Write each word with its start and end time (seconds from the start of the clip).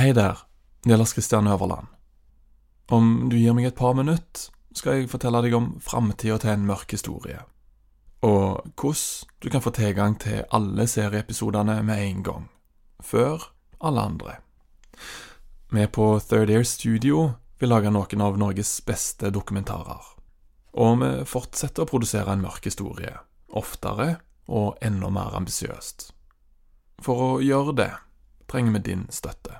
Hei 0.00 0.14
der, 0.16 0.38
det 0.84 0.96
Lars 0.96 1.12
Kristian 1.12 1.46
Øverland. 1.46 1.86
Om 2.88 3.28
du 3.28 3.34
gir 3.36 3.52
meg 3.52 3.66
et 3.68 3.74
par 3.76 3.92
minutter, 3.92 4.46
skal 4.72 4.96
jeg 4.96 5.10
fortelle 5.12 5.42
deg 5.44 5.52
om 5.58 5.66
framtida 5.84 6.38
til 6.40 6.54
en 6.54 6.64
mørk 6.70 6.94
historie, 6.96 7.42
og 8.24 8.64
hvordan 8.80 9.28
du 9.44 9.50
kan 9.52 9.60
få 9.60 9.74
tilgang 9.76 10.16
til 10.24 10.46
alle 10.56 10.88
serieepisodene 10.88 11.82
med 11.84 12.00
en 12.06 12.24
gang, 12.24 12.48
før 13.04 13.44
alle 13.76 14.00
andre. 14.00 14.38
Vi 15.68 15.86
på 15.86 16.08
Third 16.30 16.48
Air 16.48 16.64
Studio 16.64 17.32
vil 17.60 17.68
lage 17.68 17.92
noen 17.92 18.24
av 18.24 18.40
Norges 18.40 18.80
beste 18.80 19.28
dokumentarer, 19.28 20.00
og 20.80 21.00
vi 21.04 21.14
fortsetter 21.28 21.84
å 21.84 21.92
produsere 21.92 22.32
en 22.32 22.48
mørk 22.48 22.72
historie, 22.72 23.18
oftere 23.52 24.14
og 24.48 24.78
enda 24.80 25.12
mer 25.12 25.36
ambisiøst. 25.36 26.14
For 27.04 27.34
å 27.34 27.40
gjøre 27.44 27.82
det 27.84 27.94
trenger 28.48 28.80
vi 28.80 28.88
din 28.94 29.10
støtte. 29.12 29.59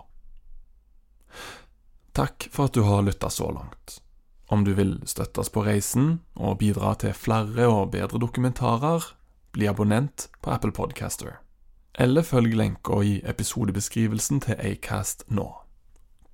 Takk 2.13 2.49
for 2.51 2.67
at 2.67 2.73
du 2.75 2.81
har 2.83 3.01
lytta 3.01 3.29
så 3.29 3.51
langt. 3.51 4.01
Om 4.51 4.63
du 4.63 4.73
vil 4.73 4.97
støtte 5.07 5.39
oss 5.39 5.49
på 5.49 5.63
reisen 5.63 6.19
og 6.35 6.57
bidra 6.59 6.91
til 6.99 7.13
flere 7.15 7.69
og 7.71 7.93
bedre 7.93 8.19
dokumentarer, 8.19 9.05
bli 9.55 9.67
abonnent 9.67 10.27
på 10.43 10.51
Apple 10.51 10.71
Podcaster. 10.71 11.39
Eller 11.95 12.21
følg 12.23 12.55
lenka 12.55 12.99
i 13.03 13.21
episodebeskrivelsen 13.23 14.43
til 14.43 14.59
Acast 14.59 15.23
nå. 15.27 15.47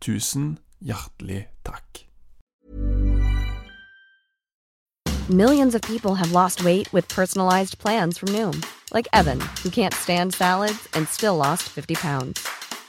Tusen 0.02 0.58
hjertelig 0.82 1.48
takk. 1.66 2.04
Millions 5.30 5.76
of 5.76 5.82
people 5.82 6.16
have 6.16 6.32
lost 6.32 6.64
weight 6.64 6.92
with 6.94 7.08
personalized 7.10 7.78
plans 7.80 8.18
from 8.18 8.30
Noom, 8.30 8.64
like 8.94 9.08
Evan, 9.14 9.42
who 9.62 9.70
can't 9.70 9.94
stand 9.94 10.34
salads 10.34 10.88
and 10.94 11.08
still 11.08 11.36
lost 11.36 11.64
50 11.64 11.96
pounds. 11.96 12.57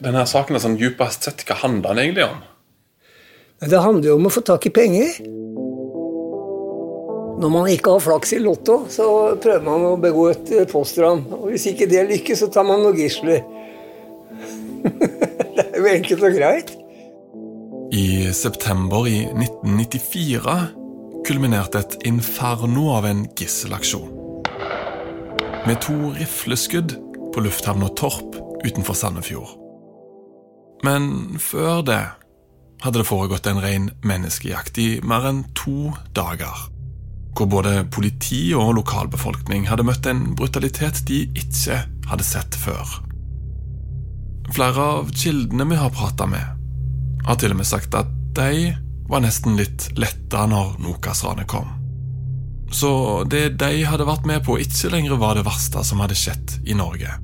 Denne 0.00 0.24
saken 0.24 0.56
er 0.56 0.62
sånn 0.64 0.78
djupest 0.80 1.26
sett, 1.28 1.44
hva 1.44 1.58
handler 1.60 1.92
den 1.92 2.06
egentlig 2.06 2.24
om? 2.24 2.40
Det 3.60 3.80
handler 3.84 4.08
jo 4.08 4.16
om 4.16 4.28
å 4.30 4.32
få 4.32 4.40
tak 4.48 4.64
i 4.70 4.72
penger. 4.72 5.18
Når 7.40 7.52
man 7.52 7.68
ikke 7.72 7.92
har 7.92 8.04
flaks 8.04 8.32
i 8.36 8.40
Lotto, 8.40 8.86
så 8.92 9.04
prøver 9.40 9.64
man 9.64 9.84
å 9.90 9.98
begå 10.00 10.26
et 10.32 10.52
postran. 10.72 11.22
Og 11.36 11.50
hvis 11.52 11.68
ikke 11.72 11.88
det 11.88 12.06
lykkes, 12.08 12.40
så 12.40 12.48
tar 12.52 12.64
man 12.68 12.80
noen 12.84 12.96
gisler. 12.96 13.44
det 14.88 15.66
er 15.66 15.76
jo 15.76 15.92
enkelt 15.92 16.24
og 16.24 16.36
greit. 16.36 16.74
I 17.92 18.32
september 18.36 19.08
i 19.10 19.24
1994 19.28 20.58
kulminerte 21.28 21.84
et 21.84 22.00
inferno 22.08 22.88
av 22.96 23.08
en 23.08 23.26
gisselaksjon. 23.36 24.12
Med 25.68 25.80
to 25.84 26.14
rifleskudd 26.16 26.96
på 27.34 27.44
lufthavna 27.44 27.92
Torp 28.00 28.40
utenfor 28.64 28.96
Sandefjord. 28.96 29.59
Men 30.86 31.38
før 31.40 31.82
det 31.84 32.02
hadde 32.80 33.02
det 33.02 33.08
foregått 33.08 33.48
en 33.50 33.60
ren 33.60 33.90
menneskejakt 34.06 34.78
i 34.80 34.88
mer 35.04 35.26
enn 35.28 35.42
to 35.58 35.92
dager. 36.16 36.66
Hvor 37.36 37.48
både 37.50 37.84
politi 37.92 38.50
og 38.56 38.74
lokalbefolkning 38.80 39.68
hadde 39.68 39.86
møtt 39.86 40.08
en 40.10 40.30
brutalitet 40.36 41.02
de 41.08 41.22
ikke 41.38 41.82
hadde 42.10 42.26
sett 42.26 42.56
før. 42.58 43.00
Flere 44.50 44.86
av 44.96 45.12
kildene 45.14 45.68
vi 45.70 45.78
har 45.78 45.92
prata 45.94 46.26
med, 46.26 46.56
har 47.26 47.36
til 47.38 47.54
og 47.54 47.60
med 47.60 47.68
sagt 47.68 47.94
at 47.94 48.08
de 48.34 48.72
var 49.10 49.22
nesten 49.22 49.58
litt 49.58 49.90
letta 49.98 50.46
når 50.50 50.78
Nokas-ranet 50.82 51.48
kom. 51.50 51.68
Så 52.70 53.24
det 53.30 53.58
de 53.58 53.82
hadde 53.86 54.06
vært 54.06 54.26
med 54.30 54.44
på, 54.46 54.56
ikke 54.62 54.92
lenger 54.92 55.18
var 55.18 55.36
det 55.36 55.46
verste 55.46 55.82
som 55.86 56.02
hadde 56.02 56.18
skjedd 56.18 56.60
i 56.70 56.76
Norge. 56.78 57.16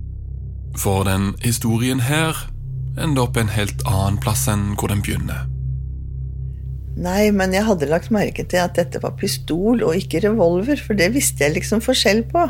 For 0.76 1.06
den 1.06 1.32
historien 1.42 2.02
her 2.02 2.36
ender 2.96 3.26
opp 3.26 3.36
en 3.36 3.52
helt 3.52 3.84
annen 3.88 4.18
plass 4.22 4.46
enn 4.50 4.72
hvor 4.78 4.92
den 4.92 5.02
begynner. 5.04 5.44
Nei, 6.96 7.28
men 7.28 7.52
jeg 7.52 7.66
hadde 7.66 7.90
lagt 7.90 8.12
merke 8.14 8.46
til 8.48 8.62
at 8.62 8.78
dette 8.78 9.02
var 9.02 9.18
pistol 9.20 9.82
og 9.84 9.98
ikke 9.98 10.22
revolver, 10.24 10.80
for 10.80 10.96
det 10.96 11.10
visste 11.12 11.44
jeg 11.44 11.58
liksom 11.58 11.82
forskjell 11.84 12.22
på. 12.30 12.46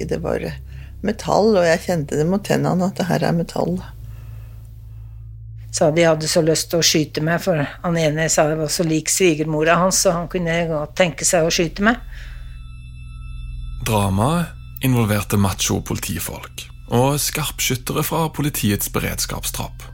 Det 0.00 0.22
var 0.24 0.46
metall, 1.04 1.52
og 1.52 1.66
jeg 1.66 1.84
kjente 1.84 2.16
det 2.16 2.26
mot 2.28 2.44
tennene 2.44 2.88
at 2.88 2.96
det 2.96 3.08
her 3.10 3.26
er 3.28 3.36
metall. 3.36 3.76
Sa 5.74 5.90
de 5.92 6.06
hadde 6.08 6.30
så 6.30 6.40
lyst 6.40 6.70
til 6.72 6.80
å 6.80 6.86
skyte 6.86 7.20
meg, 7.24 7.42
for 7.44 7.60
han 7.60 8.00
ene 8.00 8.30
sa 8.32 8.46
jeg 8.48 8.62
var 8.62 8.72
så 8.72 8.88
lik 8.88 9.12
svigermora 9.12 9.76
hans, 9.82 10.00
så 10.00 10.16
han 10.16 10.32
kunne 10.32 10.56
godt 10.70 10.96
tenke 10.96 11.28
seg 11.28 11.44
å 11.44 11.52
skyte 11.52 11.84
meg. 11.84 12.00
Dramaet 13.84 14.56
involverte 14.86 15.36
macho 15.36 15.82
politifolk 15.84 16.68
og 16.88 17.20
skarpskyttere 17.20 18.02
fra 18.04 18.28
politiets 18.28 18.88
beredskapstropp. 18.92 19.84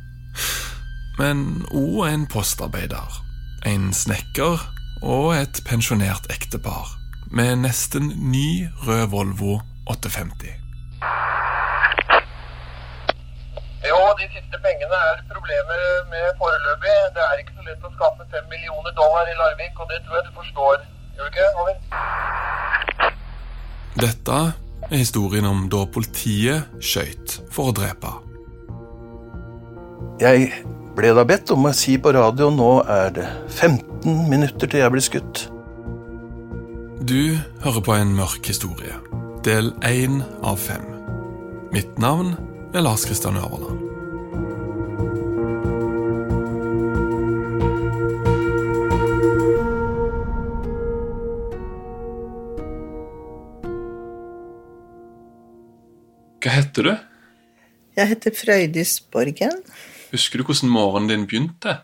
Men 1.19 1.65
òg 1.71 2.07
en 2.09 2.27
postarbeider, 2.31 3.21
en 3.67 3.93
snekker 3.95 4.63
og 5.03 5.35
et 5.37 5.61
pensjonert 5.69 6.31
ektepar 6.35 6.95
med 7.35 7.57
nesten 7.65 8.13
ny 8.33 8.69
rød 8.87 9.07
Volvo 9.15 9.59
850. 9.91 10.55
Jo, 13.91 13.99
de 14.21 14.27
siste 14.35 14.57
pengene 14.67 14.99
er 15.11 15.17
problemer 15.33 15.81
med 16.13 16.27
foreløpig. 16.41 16.99
Det 17.17 17.23
er 17.29 17.41
ikke 17.43 17.57
så 17.59 17.67
lett 17.69 17.89
å 17.89 17.91
skaffe 17.97 18.25
fem 18.33 18.47
millioner 18.53 18.93
dollar 19.01 19.29
i 19.29 19.35
Larvik, 19.41 19.75
og 19.83 19.91
det 19.91 20.01
tror 20.05 20.19
jeg 20.19 20.27
du 20.29 20.33
forstår. 20.41 20.77
Gjør 21.17 21.27
du 21.27 21.31
ikke, 21.33 21.49
Over? 21.61 21.75
Dette 24.05 24.39
er 24.91 25.01
historien 25.01 25.47
om 25.49 25.67
da 25.73 25.85
politiet 25.91 26.71
skøyt 26.85 27.39
for 27.53 27.71
å 27.71 27.77
drepe. 27.77 28.13
Jeg 30.23 30.51
ble 30.95 31.11
da 31.17 31.25
bedt 31.27 31.51
om 31.55 31.67
å 31.67 31.75
si 31.75 31.97
på 31.99 32.13
radio 32.15 32.51
nå 32.55 32.71
er 32.91 33.11
det 33.17 33.27
15 33.57 34.29
minutter 34.31 34.71
til 34.71 34.85
jeg 34.85 34.95
blir 34.95 35.05
skutt. 35.05 35.47
Du 37.05 37.37
hører 37.65 37.83
på 37.85 37.97
en 37.97 38.15
mørk 38.17 38.47
historie, 38.49 38.95
del 39.45 39.73
én 39.85 40.23
av 40.47 40.61
fem. 40.63 40.87
Mitt 41.75 41.99
navn 41.99 42.37
er 42.73 42.87
Lars 42.87 43.05
Kristian 43.09 43.37
Øverland. 43.41 43.94
Hva 56.45 56.53
heter 56.53 56.85
du? 56.85 56.95
Jeg 57.97 58.11
heter 58.11 58.35
Frøydis 58.37 58.99
Borgen. 59.09 59.63
Husker 60.13 60.43
du 60.43 60.45
hvordan 60.45 60.73
morgenen 60.75 61.09
din 61.09 61.23
begynte? 61.31 61.79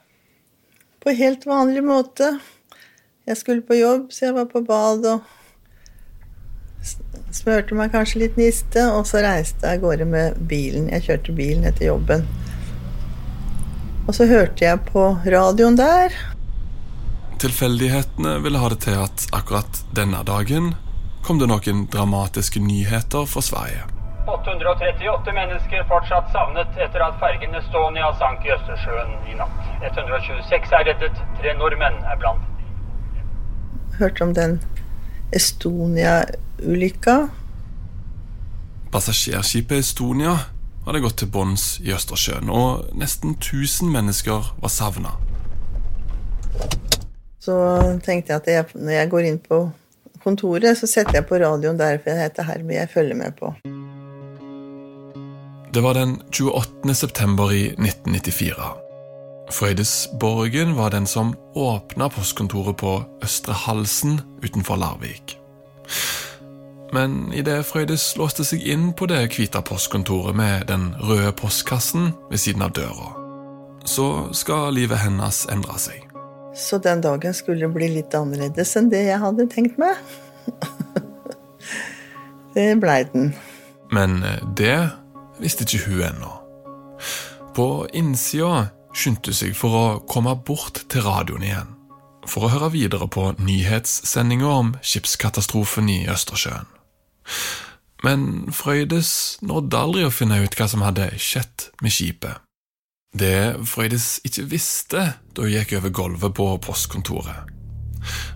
På 1.00 1.14
helt 1.16 1.46
vanlig 1.48 1.80
måte. 1.86 2.34
Jeg 3.24 3.38
skulle 3.40 3.64
på 3.64 3.78
jobb, 3.78 4.10
så 4.12 4.26
jeg 4.26 4.36
var 4.36 4.50
på 4.52 4.60
bad 4.66 5.06
og 5.08 5.36
Smørte 7.30 7.76
meg 7.78 7.92
kanskje 7.94 8.24
litt 8.24 8.36
niste, 8.40 8.82
og 8.90 9.04
så 9.06 9.20
reiste 9.22 9.68
jeg 9.68 9.78
av 9.78 9.84
gårde 9.84 10.06
med 10.08 10.40
bilen. 10.50 10.88
Jeg 10.90 11.04
kjørte 11.06 11.34
bilen 11.36 11.68
etter 11.68 11.86
jobben. 11.86 12.24
Og 14.08 14.16
så 14.16 14.26
hørte 14.26 14.64
jeg 14.64 14.80
på 14.88 15.04
radioen 15.22 15.78
der. 15.78 16.16
Tilfeldighetene 17.40 18.34
ville 18.42 18.60
ha 18.60 18.72
det 18.72 18.80
til 18.88 18.98
at 19.04 19.28
akkurat 19.36 19.80
denne 19.96 20.24
dagen 20.26 20.74
kom 21.22 21.38
det 21.38 21.48
noen 21.52 21.86
dramatiske 21.92 22.60
nyheter 22.64 23.28
fra 23.30 23.44
Sverige. 23.44 24.00
838 24.35 25.32
mennesker 25.35 25.85
fortsatt 25.91 26.31
savnet 26.35 26.79
etter 26.79 27.03
at 27.05 27.19
fergen 27.23 27.56
Estonia 27.59 28.12
sank 28.21 28.44
i 28.47 28.53
Østersjøen 28.55 29.11
i 29.31 29.35
natt. 29.38 29.59
126 29.82 30.77
er 30.79 30.87
reddet, 30.91 31.25
tre 31.41 31.55
nordmenn 31.59 31.99
er 32.05 32.21
blant 32.21 32.47
Hørte 33.99 34.25
om 34.25 34.32
den 34.37 34.61
Estonia-ulykka. 35.37 37.17
Passasjerskipet 38.94 39.85
Estonia 39.85 40.37
hadde 40.87 41.03
gått 41.05 41.19
til 41.21 41.31
bunns 41.31 41.67
i 41.85 41.93
Østersjøen, 41.94 42.49
og 42.50 42.88
nesten 42.97 43.37
1000 43.37 43.93
mennesker 43.93 44.55
var 44.62 44.73
savna. 44.73 45.12
Så 47.41 47.55
tenkte 48.05 48.32
jeg 48.35 48.41
at 48.41 48.50
jeg, 48.55 48.65
når 48.75 48.97
jeg 48.99 49.12
går 49.12 49.29
inn 49.29 49.38
på 49.44 49.61
kontoret, 50.25 50.77
så 50.79 50.88
setter 50.88 51.21
jeg 51.21 51.29
på 51.29 51.38
radioen 51.41 51.79
der, 51.81 52.00
for 52.00 52.12
jeg 52.12 52.32
her 52.35 52.50
Hermie, 52.50 52.81
jeg 52.81 52.93
følger 52.93 53.17
med 53.17 53.37
på. 53.38 53.55
Det 55.75 55.81
var 55.81 55.94
den 55.94 56.22
28. 56.32 56.94
september 56.94 57.52
i 57.52 57.67
1994. 57.67 58.55
Frøydesborgen 59.50 60.76
var 60.76 60.90
den 60.90 61.06
som 61.06 61.34
åpna 61.55 62.08
postkontoret 62.11 62.76
på 62.76 63.05
Østre 63.22 63.55
Halsen 63.55 64.20
utenfor 64.43 64.76
Larvik. 64.76 65.38
Men 66.93 67.32
idet 67.32 67.67
Frøydes 67.67 68.17
låste 68.19 68.43
seg 68.44 68.67
inn 68.67 68.88
på 68.99 69.06
det 69.06 69.20
hvite 69.31 69.62
postkontoret 69.62 70.34
med 70.34 70.67
den 70.67 70.88
røde 70.99 71.31
postkassen 71.38 72.11
ved 72.31 72.43
siden 72.43 72.67
av 72.67 72.75
døra, 72.75 73.12
så 73.87 74.06
skal 74.34 74.75
livet 74.75 74.99
hennes 75.05 75.44
endre 75.55 75.78
seg. 75.78 76.02
Så 76.55 76.81
den 76.82 76.99
dagen 77.05 77.34
skulle 77.34 77.70
bli 77.70 77.93
litt 77.94 78.14
annerledes 78.19 78.75
enn 78.75 78.90
det 78.90 79.05
jeg 79.06 79.22
hadde 79.22 79.46
tenkt 79.55 79.78
meg. 79.78 79.94
det 82.58 82.72
blei 82.82 83.05
den. 83.14 83.31
Men 83.94 84.19
det 84.58 84.90
visste 85.42 85.66
ikke 85.66 85.87
hun 85.88 86.04
ennå. 86.10 86.32
På 87.56 87.66
innsida 87.96 88.70
skyndte 88.96 89.34
seg 89.37 89.54
for 89.58 89.76
å 89.76 89.84
komme 90.10 90.34
bort 90.46 90.84
til 90.90 91.04
radioen 91.06 91.46
igjen, 91.46 91.72
for 92.28 92.46
å 92.46 92.52
høre 92.52 92.72
videre 92.75 93.08
på 93.10 93.31
nyhetssendinga 93.38 94.50
om 94.50 94.75
skipskatastrofen 94.82 95.90
i 95.90 96.02
Østersjøen. 96.10 96.69
Men 98.04 98.52
Frøydes 98.56 99.40
nådde 99.44 99.81
aldri 99.81 100.06
å 100.06 100.14
finne 100.14 100.40
ut 100.40 100.56
hva 100.56 100.69
som 100.70 100.84
hadde 100.84 101.10
skjedd 101.20 101.69
med 101.84 101.93
skipet. 101.93 102.40
Det 103.16 103.60
Frøydes 103.66 104.20
ikke 104.26 104.46
visste 104.52 105.04
da 105.34 105.44
hun 105.44 105.52
gikk 105.52 105.75
over 105.81 105.93
gulvet 105.94 106.36
på 106.38 106.46
postkontoret, 106.64 107.50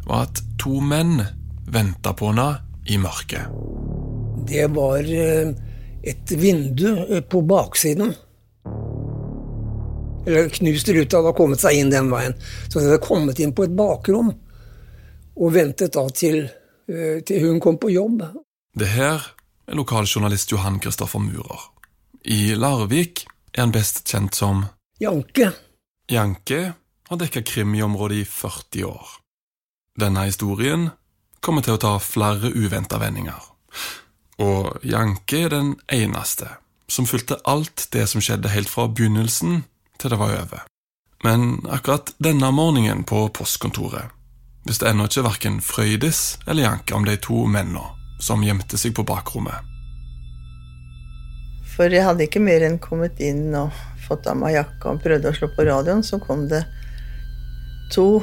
var 0.04 0.26
at 0.26 0.42
to 0.60 0.80
menn 0.84 1.22
venta 1.70 2.12
på 2.12 2.32
henne 2.32 2.48
i 2.90 2.98
mørket. 3.00 3.48
Det 4.44 4.66
var 4.74 5.06
et 6.04 6.32
vindu 6.36 7.20
på 7.28 7.40
baksiden. 7.48 8.14
Eller 10.26 10.48
knust 10.48 10.88
ruta 10.88 11.20
hadde 11.20 11.34
kommet 11.36 11.60
seg 11.60 11.78
inn 11.80 11.92
den 11.92 12.10
veien. 12.12 12.36
Så 12.68 12.78
de 12.78 12.88
hadde 12.88 13.02
kommet 13.04 13.40
inn 13.40 13.52
på 13.56 13.66
et 13.66 13.76
bakrom 13.76 14.32
og 15.34 15.52
ventet 15.54 15.94
da 15.96 16.04
til, 16.14 16.44
til 17.26 17.46
hun 17.48 17.60
kom 17.60 17.78
på 17.80 17.92
jobb. 17.92 18.22
Det 18.74 18.88
her 18.94 19.20
er 19.66 19.78
lokaljournalist 19.78 20.52
Johan 20.52 20.80
Kristoffer 20.82 21.22
Murer. 21.22 21.68
I 22.24 22.54
Larvik 22.56 23.26
er 23.52 23.66
han 23.66 23.74
best 23.74 24.04
kjent 24.08 24.36
som 24.38 24.64
Janke. 25.02 25.50
Janke 26.10 26.60
har 27.08 27.20
dekka 27.20 27.42
krim 27.42 27.74
i 27.74 27.82
området 27.84 28.22
i 28.22 28.24
40 28.28 28.84
år. 28.88 29.08
Denne 30.00 30.24
historien 30.28 30.88
kommer 31.44 31.64
til 31.64 31.76
å 31.76 31.82
ta 31.82 31.92
flere 32.00 32.50
uventa 32.54 32.98
vendinger. 33.02 33.40
Og 34.42 34.78
Janke 34.82 35.44
er 35.44 35.52
den 35.52 35.74
eneste 35.92 36.48
som 36.90 37.06
fulgte 37.06 37.38
alt 37.48 37.88
det 37.94 38.06
som 38.10 38.22
skjedde 38.22 38.52
helt 38.52 38.70
fra 38.70 38.88
begynnelsen 38.90 39.62
til 40.00 40.12
det 40.12 40.18
var 40.20 40.34
over. 40.36 40.64
Men 41.24 41.62
akkurat 41.72 42.12
denne 42.22 42.50
morgenen 42.52 43.04
på 43.08 43.28
postkontoret 43.32 44.12
visste 44.68 44.88
ennå 44.88 45.06
ikke 45.08 45.24
verken 45.24 45.60
Frøydis 45.64 46.38
eller 46.46 46.66
Janke 46.66 46.96
om 46.96 47.06
de 47.06 47.16
to 47.20 47.46
mennene 47.46 47.84
som 48.20 48.44
gjemte 48.44 48.78
seg 48.80 48.94
på 48.96 49.04
bakrommet. 49.06 49.56
For 51.74 51.90
jeg 51.90 52.06
hadde 52.06 52.26
ikke 52.28 52.42
mer 52.44 52.62
enn 52.62 52.78
kommet 52.78 53.18
inn 53.24 53.48
og 53.58 53.74
fått 54.04 54.28
av 54.30 54.38
meg 54.38 54.54
jakka 54.54 54.92
og 54.92 55.02
prøvde 55.02 55.30
å 55.30 55.36
slå 55.36 55.48
på 55.56 55.66
radioen, 55.66 56.04
så 56.06 56.20
kom 56.22 56.46
det 56.50 56.62
to 57.92 58.22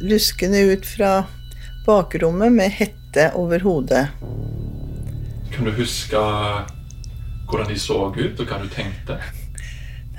luskende 0.00 0.62
ut 0.70 0.86
fra 0.86 1.24
bakrommet 1.86 2.54
med 2.54 2.76
hette 2.76 3.30
over 3.38 3.64
hodet. 3.64 4.06
Kan 5.52 5.68
du 5.68 5.72
huske 5.76 6.18
hvordan 7.52 7.68
de 7.68 7.78
så 7.78 7.98
ut, 8.16 8.40
og 8.40 8.48
hva 8.48 8.58
du 8.62 8.68
tenkte? 8.72 9.18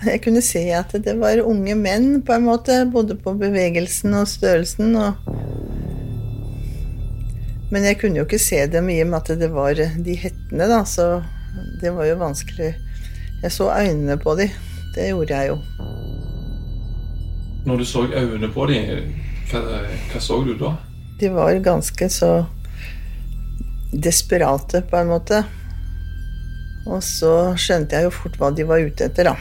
Jeg 0.04 0.20
kunne 0.22 0.42
se 0.44 0.62
at 0.76 0.92
det 1.06 1.16
var 1.20 1.42
unge 1.42 1.76
menn, 1.80 2.22
på 2.26 2.36
en 2.36 2.46
måte. 2.46 2.84
Både 2.92 3.16
på 3.16 3.34
bevegelsen 3.40 4.14
og 4.20 4.28
størrelsen. 4.30 4.96
Og... 5.00 5.14
Men 7.72 7.88
jeg 7.88 7.98
kunne 8.02 8.20
jo 8.20 8.28
ikke 8.28 8.42
se 8.42 8.60
dem 8.70 8.92
i 8.94 9.00
og 9.02 9.10
med 9.10 9.22
at 9.24 9.40
det 9.42 9.50
var 9.54 9.80
de 9.80 10.18
hettene, 10.20 10.68
da, 10.70 10.84
så 10.86 11.24
det 11.82 11.94
var 11.96 12.06
jo 12.10 12.20
vanskelig. 12.22 12.74
Jeg 13.44 13.52
så 13.52 13.72
øynene 13.74 14.18
på 14.22 14.36
dem. 14.40 14.54
Det 14.94 15.10
gjorde 15.10 15.34
jeg 15.40 15.54
jo. 15.54 15.58
Når 17.66 17.78
du 17.80 17.86
så 17.86 18.04
øynene 18.12 18.52
på 18.54 18.68
dem, 18.70 19.14
hva, 19.50 19.64
hva 20.12 20.22
så 20.22 20.42
du 20.44 20.54
da? 20.60 20.76
De 21.22 21.32
var 21.34 21.56
ganske 21.64 22.10
så 22.12 22.34
desperate, 23.94 24.84
på 24.90 25.00
en 25.00 25.12
måte. 25.12 25.44
Og 26.90 27.00
så 27.06 27.54
skjønte 27.60 27.96
jeg 27.96 28.10
jo 28.10 28.16
fort 28.16 28.40
hva 28.40 28.52
de 28.56 28.66
var 28.68 28.84
ute 28.84 29.08
etter, 29.08 29.30
da. 29.32 29.38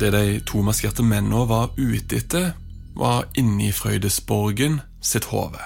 Det 0.00 0.10
de 0.10 0.40
to 0.48 0.64
maskerte 0.66 1.04
mennene 1.06 1.44
var 1.46 1.70
ute 1.78 2.18
etter, 2.18 2.52
var 2.98 3.28
inni 3.38 3.70
Frøydesborgen 3.74 4.80
sitt 5.02 5.28
hode. 5.30 5.60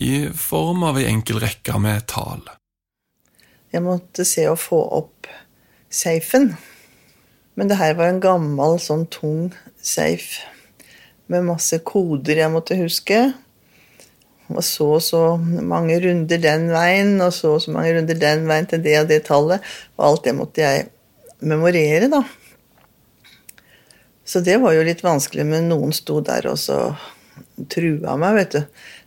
I 0.00 0.28
form 0.36 0.84
av 0.84 0.98
ei 1.00 1.06
enkel 1.08 1.40
rekke 1.40 1.78
med 1.80 2.06
tall. 2.10 2.42
Jeg 3.72 3.84
måtte 3.84 4.26
se 4.28 4.46
å 4.48 4.58
få 4.58 4.80
opp 4.98 5.28
safen. 5.90 6.52
Men 7.54 7.70
det 7.70 7.78
her 7.78 7.94
var 7.98 8.10
en 8.10 8.22
gammel, 8.22 8.80
sånn 8.82 9.06
tung 9.12 9.52
safe 9.78 10.42
med 11.30 11.46
masse 11.46 11.78
koder 11.86 12.42
jeg 12.42 12.52
måtte 12.52 12.78
huske. 12.78 13.20
Og 14.52 14.60
så 14.64 14.86
og 14.98 15.02
så 15.02 15.22
mange 15.40 15.96
runder 16.04 16.40
den 16.40 16.66
veien, 16.72 17.14
og 17.24 17.32
så 17.32 17.54
og 17.56 17.62
så 17.64 17.72
mange 17.72 17.94
runder 17.96 18.18
den 18.20 18.44
veien 18.48 18.68
til 18.68 18.82
det 18.84 18.98
og 19.00 19.08
det 19.08 19.22
tallet. 19.28 19.64
Og 19.96 20.08
alt 20.08 20.26
det 20.26 20.34
måtte 20.36 20.64
jeg 20.64 20.88
memorere, 21.44 22.10
da. 22.12 22.22
Så 24.24 24.40
det 24.44 24.58
var 24.60 24.72
jo 24.76 24.84
litt 24.84 25.04
vanskelig, 25.04 25.44
men 25.48 25.68
noen 25.68 25.92
sto 25.96 26.20
der 26.24 26.48
og 26.48 26.58
så 26.60 26.78
trua 27.72 28.16
meg, 28.20 28.38
vet 28.40 28.56
du. 28.56 28.60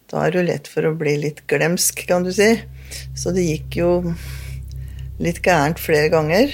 Da 0.08 0.24
er 0.24 0.32
det 0.32 0.40
jo 0.40 0.48
lett 0.48 0.70
for 0.72 0.88
å 0.88 0.96
bli 0.98 1.18
litt 1.20 1.44
glemsk, 1.52 2.06
kan 2.10 2.26
du 2.26 2.32
si. 2.34 2.54
Så 3.18 3.34
det 3.36 3.46
gikk 3.46 3.80
jo 3.82 3.92
litt 5.22 5.42
gærent 5.46 5.82
flere 5.82 6.12
ganger. 6.14 6.54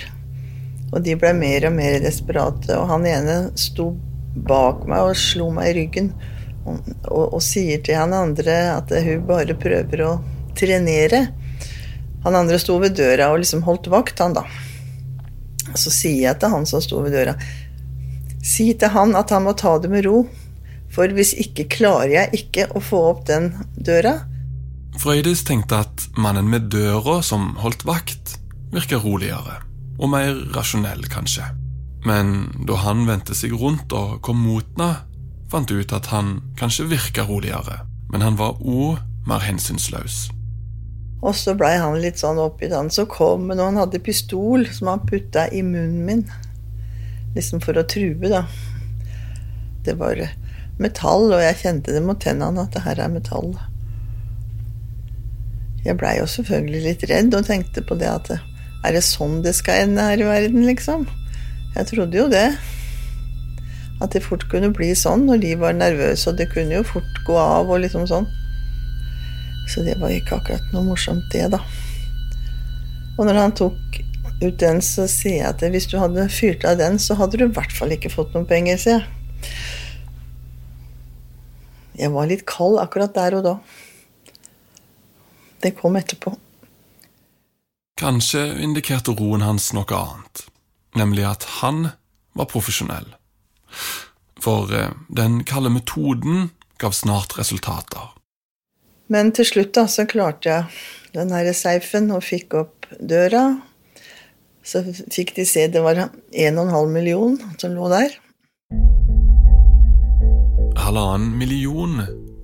Og 0.94 1.04
de 1.06 1.16
ble 1.20 1.34
mer 1.38 1.68
og 1.70 1.76
mer 1.76 2.00
desperate. 2.04 2.72
Og 2.80 2.88
han 2.90 3.06
ene 3.10 3.38
sto 3.60 3.92
bak 4.34 4.88
meg 4.90 5.12
og 5.12 5.20
slo 5.20 5.52
meg 5.54 5.72
i 5.72 5.76
ryggen 5.82 6.14
og, 6.66 7.34
og, 7.34 7.40
sier 7.44 7.82
til 7.84 7.98
han 8.00 8.14
andre 8.16 8.58
at 8.78 8.92
hun 9.06 9.26
bare 9.28 9.56
prøver 9.60 10.06
å 10.06 10.12
trenere. 10.58 11.26
Han 12.24 12.38
andre 12.40 12.60
sto 12.62 12.78
ved 12.80 12.96
døra 12.98 13.32
og 13.34 13.42
liksom 13.42 13.66
holdt 13.68 13.90
vakt, 13.92 14.22
han 14.24 14.38
da. 14.38 14.46
Så 15.76 15.92
sier 15.92 16.30
jeg 16.30 16.40
til 16.40 16.54
han 16.54 16.68
som 16.70 16.84
sto 16.84 17.02
ved 17.04 17.16
døra 17.16 17.34
Si 18.44 18.74
til 18.76 18.92
han 18.92 19.16
at 19.16 19.32
han 19.32 19.46
må 19.46 19.54
ta 19.56 19.78
det 19.80 19.88
med 19.88 20.04
ro, 20.04 20.26
for 20.92 21.08
hvis 21.16 21.32
ikke 21.40 21.70
klarer 21.72 22.12
jeg 22.12 22.42
ikke 22.42 22.66
å 22.76 22.82
få 22.84 23.00
opp 23.14 23.22
den 23.30 23.54
døra. 23.80 24.18
Frøydis 25.00 25.46
tenkte 25.48 25.80
at 25.86 26.04
mannen 26.20 26.50
med 26.52 26.68
døra 26.74 27.22
som 27.26 27.54
holdt 27.64 27.86
vakt, 27.88 28.36
virker 28.76 29.00
roligere, 29.00 29.62
og 29.96 30.12
mer 30.12 30.36
rasjonell, 30.54 31.08
kanskje. 31.08 31.48
Men 32.04 32.52
da 32.68 32.78
han 32.84 33.08
vendte 33.08 33.36
seg 33.38 33.56
rundt 33.56 33.96
og 33.96 34.20
kom 34.28 34.44
mot 34.44 34.68
henne, 34.76 34.92
fant 35.54 35.72
ut 35.72 35.94
at 35.94 36.10
han 36.10 36.40
kanskje 36.58 36.90
virka 36.90 37.28
roligere, 37.30 37.84
men 38.10 38.26
han 38.26 38.40
var 38.40 38.58
òg 38.60 39.02
mer 39.30 39.44
hensynsløs. 39.46 40.28
Og 41.24 41.36
så 41.40 41.54
blei 41.56 41.76
han 41.80 42.02
litt 42.04 42.20
sånn 42.20 42.42
oppgitt, 42.42 42.74
han 42.76 42.90
så 42.92 43.06
kom, 43.08 43.46
men 43.48 43.62
han 43.62 43.78
hadde 43.80 44.02
pistol 44.04 44.66
som 44.74 44.90
han 44.92 45.06
putta 45.08 45.46
i 45.54 45.62
munnen 45.64 46.02
min. 46.08 46.26
Liksom 47.38 47.62
for 47.64 47.78
å 47.80 47.86
true, 47.88 48.18
da. 48.28 48.44
Det 49.86 49.96
var 50.02 50.20
metall, 50.82 51.30
og 51.30 51.46
jeg 51.46 51.62
kjente 51.62 51.94
det 51.96 52.04
mot 52.04 52.20
tennene 52.20 52.66
at 52.66 52.76
det 52.76 52.84
her 52.84 53.00
er 53.06 53.14
metall. 53.14 53.54
Jeg 55.86 56.00
blei 56.00 56.18
jo 56.18 56.28
selvfølgelig 56.28 56.84
litt 56.84 57.08
redd 57.12 57.36
og 57.38 57.48
tenkte 57.48 57.84
på 57.86 57.96
det 58.00 58.10
at 58.10 58.34
er 58.34 58.96
det 58.96 59.06
sånn 59.06 59.42
det 59.46 59.54
skal 59.56 59.86
ende 59.86 60.10
her 60.10 60.20
i 60.20 60.28
verden, 60.28 60.66
liksom? 60.68 61.06
Jeg 61.78 61.92
trodde 61.94 62.20
jo 62.20 62.28
det. 62.32 62.48
At 64.04 64.16
det 64.16 64.24
fort 64.26 64.46
kunne 64.52 64.74
bli 64.76 64.92
sånn 64.98 65.26
når 65.30 65.44
de 65.44 65.54
var 65.62 65.76
nervøse, 65.78 66.28
og 66.30 66.40
det 66.40 66.50
kunne 66.52 66.82
jo 66.82 66.88
fort 66.88 67.22
gå 67.28 67.38
av 67.40 67.72
og 67.72 67.84
liksom 67.86 68.08
sånn. 68.10 68.28
Så 69.72 69.86
det 69.86 69.96
var 70.02 70.12
ikke 70.12 70.42
akkurat 70.42 70.74
noe 70.76 70.84
morsomt, 70.90 71.24
det, 71.32 71.48
da. 71.54 71.62
Og 73.16 73.28
når 73.30 73.40
han 73.40 73.56
tok 73.56 74.02
ut 74.44 74.60
den, 74.60 74.82
så 74.84 75.08
sier 75.08 75.40
jeg 75.40 75.50
at 75.54 75.64
hvis 75.72 75.88
du 75.88 75.98
hadde 76.02 76.28
fyrt 76.34 76.66
av 76.68 76.80
den, 76.82 77.00
så 77.00 77.16
hadde 77.20 77.40
du 77.40 77.46
i 77.48 77.54
hvert 77.56 77.72
fall 77.72 77.94
ikke 77.96 78.12
fått 78.12 78.36
noen 78.36 78.50
penger, 78.50 78.82
sier 78.82 79.00
jeg. 79.00 79.08
Jeg 82.04 82.10
var 82.10 82.28
litt 82.30 82.46
kald 82.50 82.80
akkurat 82.82 83.14
der 83.16 83.38
og 83.38 83.44
da. 83.46 83.58
Det 85.64 85.76
kom 85.78 85.96
etterpå. 85.96 86.34
Kanskje 88.02 88.48
indikerte 88.66 89.14
roen 89.16 89.46
hans 89.46 89.70
noe 89.78 89.96
annet, 89.96 90.48
nemlig 90.98 91.28
at 91.30 91.46
han 91.62 91.92
var 92.34 92.50
profesjonell. 92.52 93.14
For 94.44 94.74
eh, 94.74 94.92
den 95.10 95.44
kalde 95.48 95.72
metoden 95.74 96.50
gav 96.82 96.92
snart 96.92 97.38
resultater. 97.40 98.12
Men 99.12 99.32
til 99.36 99.48
slutt 99.48 99.74
da, 99.78 99.86
så 99.92 100.08
klarte 100.10 100.50
jeg 100.50 101.14
den 101.14 101.32
herre 101.36 101.54
safen 101.56 102.10
og 102.16 102.24
fikk 102.26 102.56
opp 102.58 102.90
døra. 103.00 103.46
Så 104.64 104.82
fikk 105.12 105.36
de 105.38 105.46
se 105.48 105.68
det 105.68 105.84
var 105.84 106.00
1,5 106.00 106.92
million 106.92 107.38
som 107.60 107.76
lå 107.76 107.90
der. 107.92 108.16
Halvannen 110.80 111.38
million 111.38 112.00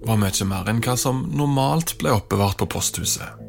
var 0.06 0.20
mye 0.20 0.48
mer 0.48 0.70
enn 0.72 0.84
hva 0.84 0.96
som 1.00 1.26
normalt 1.36 1.98
ble 2.00 2.14
oppbevart 2.16 2.60
på 2.60 2.70
posthuset. 2.72 3.40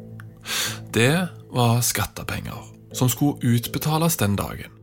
Det 0.91 1.13
var 1.53 1.83
skattepenger 1.85 2.71
som 2.95 3.09
skulle 3.11 3.55
utbetales 3.55 4.17
den 4.19 4.35
dagen. 4.39 4.80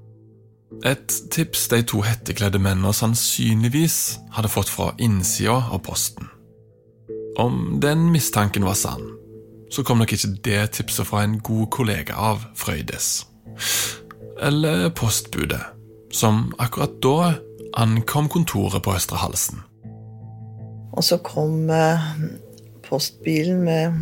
Et 0.86 1.14
tips 1.30 1.66
de 1.72 1.80
to 1.82 2.02
hettekledde 2.06 2.60
mennene 2.62 2.92
sannsynligvis 2.94 4.18
hadde 4.36 4.50
fått 4.52 4.70
fra 4.70 4.92
innsida 5.02 5.56
av 5.72 5.80
posten. 5.86 6.28
Om 7.38 7.78
den 7.82 8.10
mistanken 8.14 8.66
var 8.66 8.78
sann, 8.78 9.02
så 9.70 9.82
kom 9.84 9.98
nok 9.98 10.12
ikke 10.14 10.30
det 10.46 10.60
tipset 10.78 11.06
fra 11.06 11.24
en 11.26 11.38
god 11.44 11.66
kollega 11.74 12.14
av 12.14 12.46
Frøydes. 12.56 13.26
Eller 14.42 14.88
postbudet, 14.94 15.62
som 16.14 16.54
akkurat 16.62 16.94
da 17.02 17.34
ankom 17.78 18.30
kontoret 18.30 18.82
på 18.82 18.94
Østre 18.94 19.18
Halsen. 19.18 19.64
Og 20.94 21.04
så 21.04 21.18
kom 21.22 21.70
eh, 21.70 22.06
postbilen 22.86 23.60
med 23.66 23.92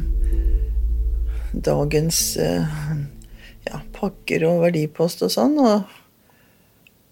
dagens 1.67 2.37
eh, 2.37 2.65
ja, 3.67 3.81
pakker 3.97 4.47
og 4.49 4.63
verdipost 4.65 5.25
og 5.27 5.33
sånn. 5.33 5.59
Og 5.61 5.96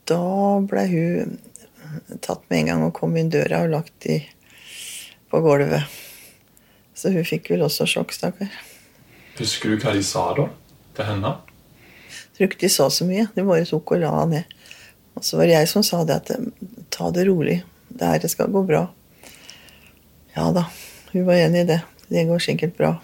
da 0.09 0.21
ble 0.69 0.85
hun 0.91 1.39
tatt 2.25 2.43
med 2.51 2.63
en 2.65 2.71
gang 2.71 2.85
og 2.87 2.95
kom 2.97 3.17
inn 3.17 3.31
døra 3.33 3.63
og 3.65 3.73
lagt 3.73 4.07
i, 4.11 4.21
på 5.31 5.41
gulvet. 5.45 5.87
Så 6.95 7.11
hun 7.15 7.27
fikk 7.27 7.51
vel 7.53 7.65
også 7.67 7.87
sjokk, 7.91 8.15
stakkar. 8.15 8.51
Husker 9.39 9.73
du 9.73 9.79
hva 9.83 9.95
de 9.95 10.03
sa 10.07 10.29
da? 10.37 10.49
Til 10.95 11.09
henne? 11.11 11.33
Jeg 12.15 12.37
tror 12.37 12.51
ikke 12.51 12.63
de 12.65 12.71
sa 12.71 12.89
så 12.91 13.07
mye. 13.07 13.27
De 13.35 13.47
bare 13.47 13.67
tok 13.67 13.97
og 13.97 14.03
la 14.03 14.13
henne 14.21 14.43
ned. 14.43 14.61
Og 15.15 15.27
så 15.27 15.39
var 15.39 15.47
det 15.47 15.57
jeg 15.57 15.71
som 15.71 15.85
sa 15.87 16.03
det 16.07 16.21
at 16.21 16.31
ta 16.95 17.11
det 17.15 17.27
rolig. 17.29 17.61
Det 17.95 18.11
her 18.11 18.31
skal 18.31 18.51
gå 18.51 18.65
bra. 18.67 18.87
Ja 20.35 20.49
da, 20.55 20.65
hun 21.13 21.27
var 21.29 21.39
enig 21.39 21.63
i 21.63 21.69
det. 21.69 21.81
Det 22.11 22.27
går 22.27 22.43
sikkert 22.43 22.75
bra. 22.79 22.97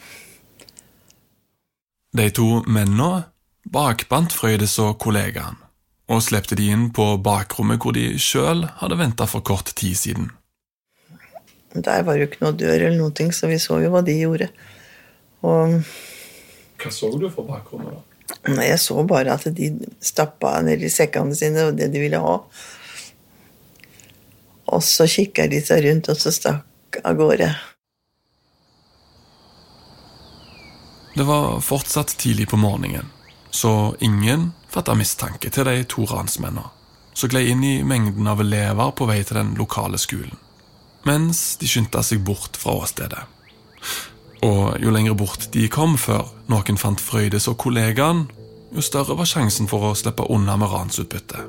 De 2.18 2.26
to 2.34 2.62
mennene 2.66 3.30
bakbandt 3.70 4.34
Frøydes 4.34 4.74
og 4.82 4.96
kollegaen, 5.02 5.60
og 6.10 6.22
slepte 6.26 6.58
de 6.58 6.66
inn 6.74 6.88
på 6.94 7.06
bakrommet 7.22 7.80
hvor 7.82 7.94
de 7.94 8.18
sjøl 8.18 8.64
hadde 8.80 8.98
venta 8.98 9.28
for 9.30 9.46
kort 9.46 9.70
tid 9.78 9.94
siden. 9.98 10.30
Der 11.70 12.02
var 12.02 12.18
jo 12.18 12.26
ikke 12.26 12.42
noe 12.42 12.56
dør 12.58 12.74
eller 12.74 12.98
noen 12.98 13.14
ting, 13.14 13.30
så 13.30 13.46
vi 13.46 13.60
så 13.62 13.78
jo 13.78 13.92
hva 13.94 14.02
de 14.02 14.16
gjorde. 14.18 14.50
Og 15.46 15.78
Hva 16.80 16.90
så 16.90 17.12
du 17.14 17.28
fra 17.30 17.46
bakrommet, 17.46 17.94
da? 17.94 18.06
Nei, 18.50 18.70
jeg 18.70 18.80
så 18.82 19.02
bare 19.06 19.34
at 19.34 19.46
de 19.54 19.70
stappa 20.02 20.54
ned 20.64 20.82
i 20.86 20.90
sekkene 20.90 21.34
sine 21.36 21.68
og 21.68 21.78
det 21.78 21.90
de 21.92 22.02
ville 22.02 22.20
ha. 22.22 22.36
Og 24.70 24.84
så 24.86 25.06
kikka 25.10 25.48
de 25.50 25.58
seg 25.62 25.82
rundt, 25.86 26.10
og 26.10 26.18
så 26.18 26.32
stakk 26.34 27.00
av 27.04 27.18
gårde. 27.18 27.50
Det 31.16 31.26
var 31.26 31.58
fortsatt 31.62 32.14
tidlig 32.22 32.46
på 32.48 32.58
morgenen, 32.58 33.10
så 33.50 33.92
ingen 34.00 34.52
fatta 34.70 34.94
mistanke 34.98 35.50
til 35.50 35.66
de 35.68 35.82
to 35.90 36.06
ransmennene, 36.10 36.68
som 37.14 37.30
gled 37.32 37.50
inn 37.50 37.64
i 37.66 37.80
mengden 37.82 38.30
av 38.30 38.40
elever 38.40 38.94
på 38.96 39.08
vei 39.10 39.22
til 39.24 39.40
den 39.40 39.56
lokale 39.58 39.98
skolen 39.98 40.38
mens 41.08 41.56
de 41.60 41.68
skyndte 41.68 42.02
seg 42.04 42.24
bort 42.24 42.58
fra 42.60 42.76
åstedet. 42.82 43.22
Og 44.44 44.80
jo 44.80 44.92
lenger 44.92 45.16
bort 45.18 45.48
de 45.54 45.66
kom 45.72 45.96
før 46.00 46.28
noen 46.50 46.80
fant 46.80 47.00
Frøydes 47.00 47.48
og 47.50 47.58
kollegaen, 47.60 48.26
jo 48.70 48.84
større 48.84 49.16
var 49.18 49.28
sjansen 49.28 49.68
for 49.70 49.88
å 49.88 49.96
slippe 49.98 50.28
unna 50.30 50.56
med 50.60 50.70
ransutbytte. 50.72 51.44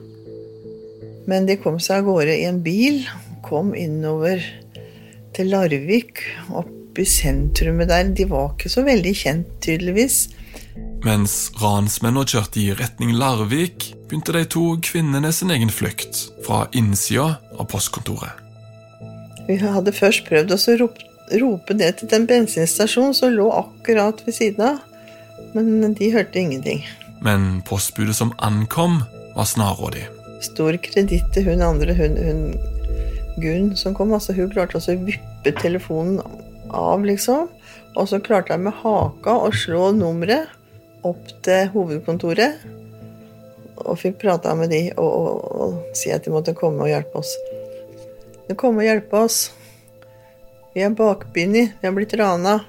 Men 1.29 1.45
de 1.47 1.57
kom 1.61 1.77
seg 1.79 2.01
av 2.01 2.09
gårde 2.09 2.35
i 2.39 2.47
en 2.49 2.61
bil, 2.65 3.03
kom 3.45 3.75
innover 3.77 4.41
til 5.35 5.51
Larvik, 5.53 6.23
opp 6.49 6.97
i 6.99 7.05
sentrumet 7.07 7.91
der. 7.91 8.09
De 8.17 8.25
var 8.27 8.55
ikke 8.55 8.71
så 8.73 8.83
veldig 8.83 9.13
kjent, 9.15 9.51
tydeligvis. 9.63 10.25
Mens 11.01 11.49
ransmennene 11.57 12.29
kjørte 12.29 12.59
i 12.61 12.73
retning 12.77 13.15
Larvik, 13.17 13.87
begynte 14.05 14.35
de 14.35 14.43
to 14.53 14.65
kvinnene 14.85 15.31
sin 15.33 15.49
egen 15.53 15.71
flukt 15.73 16.27
fra 16.45 16.67
innsida 16.77 17.39
av 17.57 17.65
postkontoret. 17.71 18.37
Vi 19.47 19.57
hadde 19.57 19.95
først 19.97 20.27
prøvd 20.27 20.53
å 20.53 20.59
rope, 20.83 21.07
rope 21.41 21.77
ned 21.79 21.97
til 21.97 22.11
den 22.11 22.27
bensinstasjonen 22.29 23.17
som 23.17 23.33
lå 23.33 23.47
akkurat 23.49 24.21
ved 24.27 24.37
siden 24.37 24.67
av, 24.67 24.77
men 25.57 25.97
de 25.97 26.11
hørte 26.13 26.37
ingenting. 26.37 26.85
Men 27.25 27.63
postbudet 27.65 28.15
som 28.19 28.35
ankom, 28.37 29.01
var 29.33 29.47
snarrådig. 29.47 30.05
Stor 30.43 30.75
kreditt 30.83 31.33
til 31.33 31.45
hun 31.47 31.65
andre, 31.65 31.95
hun, 31.97 32.17
hun 32.19 32.45
Gunn 33.41 33.75
som 33.79 33.95
kom. 33.95 34.13
altså 34.13 34.35
Hun 34.35 34.51
klarte 34.51 34.77
også 34.77 34.97
å 34.97 35.03
vippe 35.07 35.53
telefonen 35.61 36.19
av, 36.69 37.05
liksom. 37.05 37.47
Og 37.95 38.09
så 38.11 38.19
klarte 38.23 38.53
jeg 38.53 38.65
med 38.67 38.75
haka 38.83 39.37
å 39.47 39.53
slå 39.55 39.91
nummeret 39.95 40.51
opp 41.07 41.31
til 41.45 41.71
hovedkontoret. 41.73 42.61
Og 43.81 43.97
fikk 43.97 44.19
prata 44.21 44.53
med 44.57 44.69
de 44.73 44.83
og, 44.93 45.09
og, 45.09 45.39
og 45.63 45.97
si 45.97 46.11
at 46.13 46.25
de 46.25 46.33
måtte 46.33 46.55
komme 46.57 46.85
og 46.85 46.91
hjelpe 46.91 47.21
oss. 47.23 47.33
De 48.47 48.57
kom 48.57 48.77
og 48.77 48.85
hjelpe 48.85 49.25
oss. 49.25 49.43
Vi 50.75 50.83
er 50.85 50.93
bakbundet. 50.95 51.77
Vi 51.81 51.87
har 51.87 51.95
blitt 51.95 52.15
rana. 52.19 52.59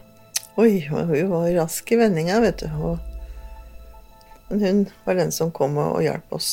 Oi, 0.56 0.86
hun 0.88 1.30
var 1.30 1.48
rask 1.56 1.92
i 1.92 1.96
vendinga, 1.96 2.40
vet 2.44 2.64
du. 2.64 2.68
Og, 2.82 2.98
men 4.50 4.64
hun 4.66 4.84
var 5.04 5.20
den 5.20 5.32
som 5.32 5.52
kom 5.54 5.78
og, 5.78 5.96
og 5.96 6.04
hjalp 6.04 6.36
oss. 6.36 6.50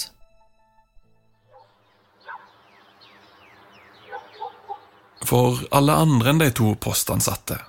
For 5.30 5.60
alle 5.76 5.94
andre 5.94 6.32
enn 6.32 6.40
de 6.42 6.50
to 6.56 6.72
postansatte 6.82 7.60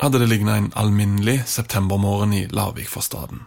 hadde 0.00 0.18
det 0.18 0.26
lignet 0.32 0.56
en 0.56 0.72
alminnelig 0.74 1.44
septembermorgen 1.46 2.32
i 2.34 2.46
Larvik-forstaden. 2.50 3.44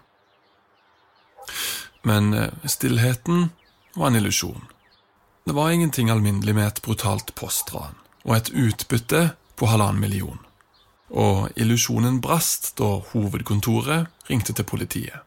Men 2.07 2.33
eh, 2.33 2.49
stillheten 2.65 3.49
var 3.95 4.07
en 4.07 4.19
illusjon. 4.21 4.65
Det 5.45 5.55
var 5.55 5.71
ingenting 5.71 6.09
alminnelig 6.09 6.55
med 6.55 6.67
et 6.67 6.81
brutalt 6.83 7.35
postran 7.35 7.95
og 8.27 8.35
et 8.35 8.49
utbytte 8.51 9.29
på 9.55 9.69
halvannen 9.71 10.01
million. 10.03 10.39
Og 11.09 11.47
illusjonen 11.55 12.19
brast 12.21 12.73
da 12.79 12.97
hovedkontoret 13.13 14.11
ringte 14.27 14.53
til 14.53 14.67
politiet. 14.67 15.26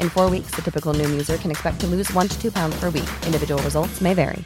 In 0.00 0.10
four 0.10 0.28
weeks, 0.28 0.50
the 0.56 0.62
typical 0.62 0.92
Noom 0.92 1.10
user 1.10 1.36
can 1.36 1.52
expect 1.52 1.78
to 1.82 1.86
lose 1.86 2.12
one 2.12 2.26
to 2.26 2.42
two 2.42 2.50
pounds 2.50 2.74
per 2.80 2.90
week. 2.90 3.08
Individual 3.24 3.62
results 3.62 4.00
may 4.00 4.12
vary. 4.14 4.44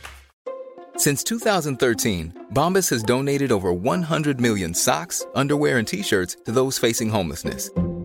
Since 0.96 1.24
2013, 1.24 2.48
Bombas 2.52 2.90
has 2.90 3.02
donated 3.02 3.50
over 3.50 3.72
100 3.72 4.38
million 4.38 4.74
socks, 4.74 5.24
underwear, 5.34 5.78
and 5.78 5.88
t 5.88 6.02
shirts 6.02 6.36
to 6.44 6.52
those 6.52 6.76
facing 6.76 7.08
homelessness. 7.08 7.70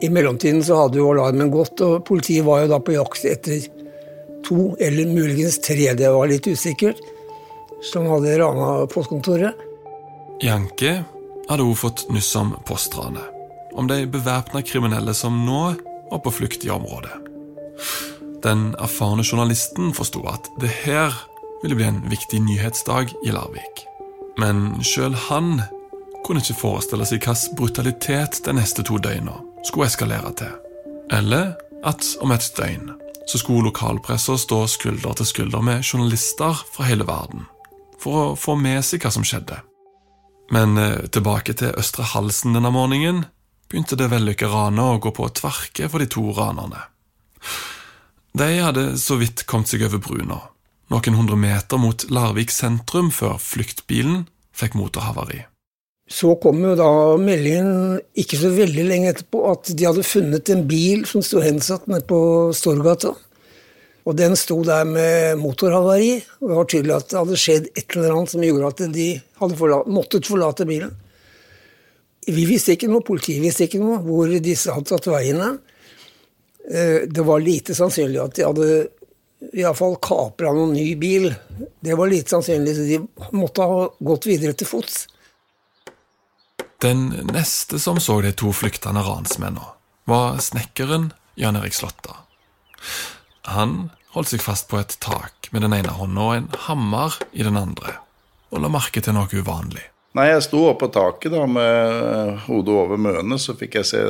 I 0.00 0.10
mellomtiden 0.10 0.64
så 0.64 0.76
hadde 0.82 0.98
jo 0.98 1.10
alarmen 1.12 1.50
gått, 1.52 1.80
og 1.84 2.04
politiet 2.08 2.44
var 2.46 2.64
jo 2.64 2.70
da 2.72 2.80
på 2.82 2.96
jakt 2.96 3.24
etter 3.28 3.66
to, 4.44 4.74
eller 4.80 5.06
muligens 5.08 5.60
tre, 5.64 5.92
det 5.96 6.10
var 6.10 6.28
litt 6.28 6.46
usikkert, 6.50 7.00
som 7.84 8.08
hadde 8.10 8.38
rana 8.40 8.86
postkontoret. 8.90 9.54
Janke 10.42 11.04
hadde 11.48 11.66
hun 11.66 11.78
fått 11.78 12.06
nyss 12.12 12.32
om 12.36 12.54
postranet. 12.66 13.30
Om 13.74 13.88
de 13.90 14.04
bevæpna 14.06 14.62
kriminelle 14.62 15.14
som 15.14 15.40
nå 15.46 15.62
var 16.10 16.20
på 16.22 16.30
flukt 16.30 16.64
i 16.64 16.70
området. 16.70 17.14
Den 18.44 18.74
erfarne 18.78 19.24
journalisten 19.24 19.94
forsto 19.96 20.22
at 20.30 20.50
det 20.60 20.70
her 20.84 21.14
ville 21.62 21.78
bli 21.78 21.88
en 21.88 22.02
viktig 22.10 22.42
nyhetsdag 22.44 23.14
i 23.26 23.32
Larvik. 23.34 23.86
Men 24.38 24.82
sjøl 24.84 25.16
han 25.28 25.64
kunne 26.26 26.42
ikke 26.44 26.60
forestille 26.60 27.06
seg 27.08 27.24
hvilken 27.24 27.58
brutalitet 27.58 28.40
de 28.44 28.54
neste 28.56 28.84
to 28.86 29.00
døgna 29.02 29.40
skulle 29.64 29.88
eskalere 29.88 30.32
til. 30.38 30.52
Eller 31.12 31.54
at 31.84 32.04
om 32.24 32.32
et 32.32 32.46
døgn 32.56 32.94
så 33.28 33.40
skulle 33.40 33.68
lokalpressa 33.68 34.36
stå 34.38 34.64
skulder 34.68 35.16
til 35.18 35.28
skulder 35.28 35.64
med 35.64 35.84
journalister 35.84 36.60
fra 36.74 36.88
hele 36.88 37.06
verden 37.08 37.46
for 38.00 38.20
å 38.20 38.34
få 38.36 38.56
med 38.60 38.82
seg 38.84 39.04
hva 39.04 39.12
som 39.14 39.24
skjedde. 39.24 39.62
Men 40.52 40.76
eh, 40.76 41.06
tilbake 41.08 41.54
til 41.56 41.72
Østre 41.80 42.04
Halsen 42.10 42.52
denne 42.56 42.72
morgenen 42.74 43.24
begynte 43.70 43.96
det 43.96 44.10
vellykka 44.12 44.50
ranet 44.52 44.84
å 44.84 45.00
gå 45.00 45.14
på 45.16 45.30
tverke 45.40 45.88
for 45.88 46.04
de 46.04 46.08
to 46.12 46.26
ranerne. 46.36 46.84
De 48.36 48.50
hadde 48.60 48.98
så 49.00 49.16
vidt 49.20 49.46
kommet 49.48 49.70
seg 49.70 49.86
over 49.86 50.02
brua, 50.04 50.40
noen 50.92 51.16
hundre 51.16 51.38
meter 51.40 51.80
mot 51.80 52.04
Larvik 52.12 52.52
sentrum 52.52 53.08
før 53.14 53.38
fluktbilen 53.40 54.26
fikk 54.54 54.76
motorhavari. 54.78 55.46
Så 56.10 56.34
kom 56.36 56.60
jo 56.60 56.74
da 56.76 56.88
meldingen 57.16 58.00
ikke 58.20 58.36
så 58.36 58.50
veldig 58.52 58.82
lenge 58.86 59.12
etterpå 59.14 59.40
at 59.50 59.70
de 59.72 59.86
hadde 59.88 60.04
funnet 60.04 60.50
en 60.52 60.66
bil 60.68 61.06
som 61.08 61.24
sto 61.24 61.40
hensatt 61.40 61.86
nede 61.88 62.04
på 62.08 62.18
Storgata. 62.56 63.14
Og 64.04 64.16
den 64.18 64.36
sto 64.36 64.58
der 64.66 64.84
med 64.84 65.40
motorhavari. 65.40 66.18
Og 66.42 66.50
det 66.50 66.58
var 66.58 66.68
tydelig 66.68 66.96
at 66.98 67.08
det 67.08 67.20
hadde 67.22 67.38
skjedd 67.40 67.70
et 67.72 67.96
eller 67.96 68.18
annet 68.18 68.34
som 68.34 68.44
gjorde 68.44 68.72
at 68.74 68.82
de 68.92 69.06
hadde 69.40 69.56
forlatt, 69.56 69.88
måttet 69.88 70.28
forlate 70.28 70.66
bilen. 70.68 70.92
Vi 72.28 72.44
visste 72.48 72.76
ikke 72.76 72.88
noe, 72.88 73.04
politiet 73.04 73.40
visste 73.42 73.66
ikke 73.66 73.80
noe 73.80 74.02
hvor 74.04 74.28
disse 74.44 74.72
hadde 74.72 74.92
tatt 74.92 75.08
veien. 75.08 75.40
Eh, 76.68 77.08
Det 77.08 77.24
var 77.24 77.40
lite 77.40 77.76
sannsynlig 77.76 78.20
at 78.20 78.36
de 78.36 78.44
hadde 78.44 78.68
iallfall 79.56 79.96
kapra 80.04 80.52
noen 80.52 80.76
ny 80.76 80.94
bil. 81.00 81.30
Det 81.80 81.96
var 81.96 82.12
lite 82.12 82.32
sannsynlig, 82.32 82.76
så 82.76 82.86
de 82.88 83.00
måtte 83.36 83.64
ha 83.64 83.88
gått 84.00 84.28
videre 84.28 84.52
til 84.56 84.68
fots. 84.68 85.06
Den 86.84 87.06
neste 87.32 87.78
som 87.78 87.96
så 88.00 88.18
de 88.20 88.34
to 88.36 88.50
flyktende 88.52 89.00
ransmennene, 89.00 89.70
var 90.04 90.34
snekkeren 90.44 91.14
Jan 91.40 91.56
Erik 91.56 91.72
Slåtta. 91.72 92.18
Han 93.48 93.88
holdt 94.12 94.34
seg 94.34 94.42
fast 94.44 94.68
på 94.68 94.76
et 94.82 94.92
tak 95.00 95.48
med 95.54 95.64
den 95.64 95.72
ene 95.78 95.94
hånda 95.96 96.26
og 96.26 96.34
en 96.36 96.50
hammer 96.66 97.16
i 97.32 97.46
den 97.46 97.56
andre, 97.56 97.96
og 98.52 98.60
la 98.60 98.68
merke 98.68 99.00
til 99.00 99.16
noe 99.16 99.32
uvanlig. 99.32 99.86
Nei, 100.12 100.28
jeg 100.28 100.44
sto 100.44 100.60
oppe 100.68 100.84
på 100.84 100.92
taket 100.98 101.32
da 101.32 101.46
med 101.48 102.44
hodet 102.50 102.76
over 102.84 103.00
møene, 103.00 103.40
så 103.40 103.56
fikk 103.56 103.80
jeg 103.80 103.88
se 103.94 104.04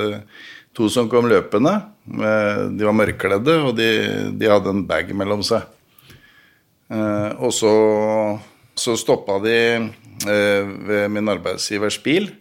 to 0.75 0.91
som 0.91 1.07
kom 1.07 1.31
løpende. 1.31 1.79
De 2.11 2.91
var 2.91 2.99
mørkkledde, 2.99 3.59
og 3.69 3.79
de, 3.79 3.91
de 4.35 4.51
hadde 4.51 4.75
en 4.75 4.87
bag 4.89 5.15
mellom 5.15 5.47
seg. 5.47 5.63
Eh, 6.91 7.31
og 7.39 7.55
så, 7.55 7.77
så 8.75 8.99
stoppa 8.99 9.39
de 9.47 9.59
eh, 9.79 10.73
ved 10.91 11.13
min 11.15 11.31
arbeidsgivers 11.39 12.03
bil, 12.03 12.35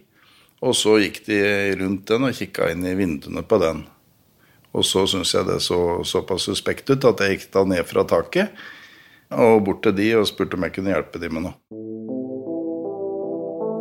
og 0.64 0.76
så 0.76 0.96
gikk 1.02 1.24
de 1.26 1.40
rundt 1.80 2.08
den 2.08 2.28
og 2.28 2.36
kikka 2.36 2.70
inn 2.72 2.86
i 2.88 2.94
vinduene 2.96 3.44
på 3.44 3.58
den. 3.60 3.82
Og 4.74 4.86
så 4.86 5.04
syntes 5.06 5.34
jeg 5.36 5.46
det 5.46 5.60
så 5.62 5.78
såpass 6.08 6.48
suspekt 6.48 6.88
ut 6.90 7.04
at 7.06 7.20
jeg 7.22 7.36
gikk 7.36 7.50
da 7.54 7.64
ned 7.68 7.84
fra 7.86 8.06
taket 8.08 8.64
og 9.34 9.62
bort 9.66 9.82
til 9.84 9.94
de 9.96 10.08
og 10.18 10.28
spurte 10.28 10.58
om 10.58 10.64
jeg 10.66 10.74
kunne 10.76 10.94
hjelpe 10.94 11.20
de 11.20 11.30
med 11.32 11.46
noe. 11.46 11.54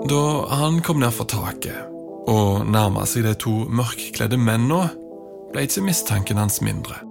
Da 0.09 0.23
han 0.59 0.81
kom 0.83 0.99
ned 0.99 1.15
fra 1.15 1.25
taket 1.29 1.89
og 2.29 2.67
nærma 2.71 3.07
seg 3.07 3.25
de 3.27 3.33
to 3.39 3.53
mørkkledde 3.67 4.39
mennene, 4.39 4.91
ble 5.51 5.65
ikke 5.67 5.83
mistanken 5.83 6.39
hans 6.39 6.61
mindre. 6.63 7.01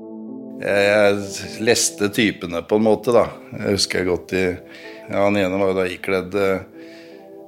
Jeg, 0.63 1.17
leste 1.65 2.09
typene 2.15 2.63
på 2.69 2.79
en 2.79 2.87
måte, 2.87 3.13
da. 3.15 3.27
Jeg 3.57 3.77
husker 3.77 4.01
jeg 4.01 4.09
godt 4.09 4.35
i 4.39 4.45
ja, 4.45 5.25
Han 5.25 5.37
ene 5.37 5.59
var 5.59 5.73
jo 5.73 5.79
da 5.81 5.87
ikledd 5.91 6.37
eh, 6.39 6.63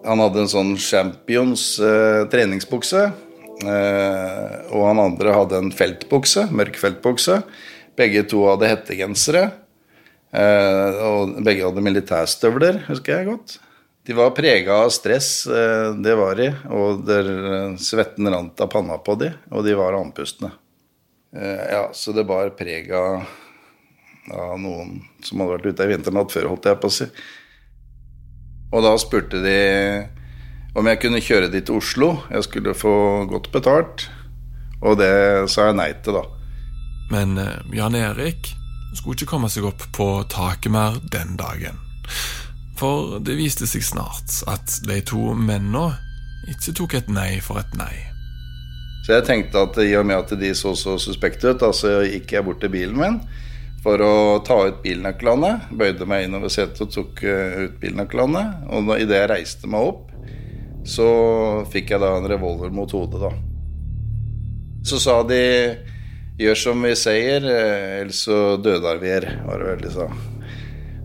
Han 0.05 0.21
hadde 0.21 0.45
en 0.45 0.51
sånn 0.53 0.73
Champions 0.81 1.79
eh, 1.81 2.25
treningsbukse. 2.33 3.05
Eh, 3.65 4.57
og 4.75 4.89
han 4.89 5.01
andre 5.01 5.35
hadde 5.37 5.61
en 5.63 5.75
feltbukse, 5.75 6.49
mørk 6.53 6.77
feltbukse. 6.81 7.41
Begge 7.97 8.25
to 8.29 8.43
hadde 8.51 8.69
hettegensere. 8.69 9.47
Eh, 10.35 11.05
og 11.07 11.39
begge 11.47 11.65
hadde 11.69 11.85
militærstøvler, 11.87 12.83
husker 12.89 13.17
jeg 13.17 13.31
godt. 13.31 13.57
De 14.05 14.13
var 14.13 14.35
prega 14.37 14.83
av 14.85 14.91
stress, 14.93 15.47
eh, 15.47 15.95
det 16.05 16.17
var 16.19 16.37
de. 16.37 16.51
Og 16.77 17.07
der 17.09 17.31
eh, 17.31 17.79
svetten 17.81 18.29
rant 18.29 18.61
av 18.61 18.69
panna 18.73 18.99
på 19.01 19.17
de, 19.21 19.31
og 19.49 19.65
de 19.65 19.77
var 19.79 19.97
andpustne. 19.97 20.51
Eh, 21.33 21.65
ja, 21.73 21.87
så 21.97 22.13
det 22.13 22.27
bar 22.29 22.53
preg 22.59 22.93
av 22.95 23.25
noen 24.61 25.03
som 25.25 25.41
hadde 25.41 25.57
vært 25.57 25.67
ute 25.73 25.85
ei 25.85 25.91
vinternatt 25.95 26.33
før, 26.33 26.51
holdt 26.53 26.69
jeg 26.69 26.81
på 26.81 26.89
å 26.89 26.95
si. 26.99 27.09
Og 28.75 28.83
da 28.83 28.95
spurte 28.99 29.39
de 29.45 29.59
om 30.75 30.89
jeg 30.91 30.99
kunne 31.03 31.23
kjøre 31.23 31.51
de 31.53 31.63
til 31.63 31.79
Oslo. 31.79 32.11
Jeg 32.31 32.47
skulle 32.49 32.75
få 32.75 32.95
godt 33.31 33.53
betalt. 33.55 34.09
Og 34.83 34.99
det 34.99 35.15
sa 35.53 35.71
jeg 35.71 35.79
nei 35.79 35.93
til, 36.05 36.19
da. 36.19 36.25
Men 37.15 37.39
eh, 37.39 37.61
Jan 37.77 37.95
Erik 37.95 38.51
skulle 38.95 39.15
ikke 39.17 39.31
komme 39.31 39.51
seg 39.51 39.67
opp 39.69 39.87
på 39.95 40.09
taket 40.31 40.73
mer 40.75 40.99
den 41.13 41.37
dagen. 41.39 41.79
For 42.79 43.21
det 43.23 43.39
viste 43.39 43.69
seg 43.71 43.87
snart 43.87 44.41
at 44.51 44.81
de 44.87 44.99
to 45.07 45.33
mennene 45.39 45.95
ikke 46.51 46.75
tok 46.77 46.99
et 46.99 47.09
nei 47.13 47.39
for 47.43 47.63
et 47.63 47.79
nei. 47.79 47.95
Så 49.07 49.15
jeg 49.15 49.27
tenkte 49.29 49.63
at 49.63 49.79
i 49.85 49.93
og 49.99 50.07
med 50.09 50.19
at 50.19 50.35
de 50.41 50.51
så 50.57 50.75
så 50.77 50.97
suspekte 51.01 51.53
ut, 51.53 51.61
da, 51.61 51.71
så 51.77 52.01
gikk 52.09 52.35
jeg 52.35 52.45
bort 52.47 52.63
til 52.65 52.73
bilen 52.73 52.99
min 52.99 53.19
for 53.85 54.01
å 54.01 54.41
ta 54.45 54.57
ut 54.71 54.81
bilnøklene. 54.85 55.53
Bøyde 55.77 56.09
meg 56.09 56.27
innover 56.27 56.53
setet 56.53 56.81
og 56.87 56.93
tok 56.95 57.25
eh, 57.29 57.65
ut 57.67 57.79
bilnøklene. 57.83 58.45
Og 58.73 58.95
idet 58.97 59.21
jeg 59.21 59.31
reiste 59.31 59.71
meg 59.71 59.91
opp, 59.93 60.07
så 60.89 61.09
fikk 61.73 61.93
jeg 61.93 62.01
da 62.01 62.15
en 62.17 62.29
revolver 62.29 62.73
mot 62.73 62.91
hodet, 62.97 63.21
da. 63.21 63.33
Så 64.85 65.01
sa 65.01 65.23
de 65.25 65.41
'gjør 66.37 66.59
som 66.61 66.83
vi 66.83 66.95
sier, 66.97 67.45
eh, 67.45 68.01
ellers 68.03 68.25
så 68.27 68.57
dødar 68.61 69.01
vi 69.01 69.13
her', 69.13 69.31
var 69.47 69.59
det 69.59 69.69
vel 69.69 69.85
de 69.85 69.91
sa. 69.93 70.09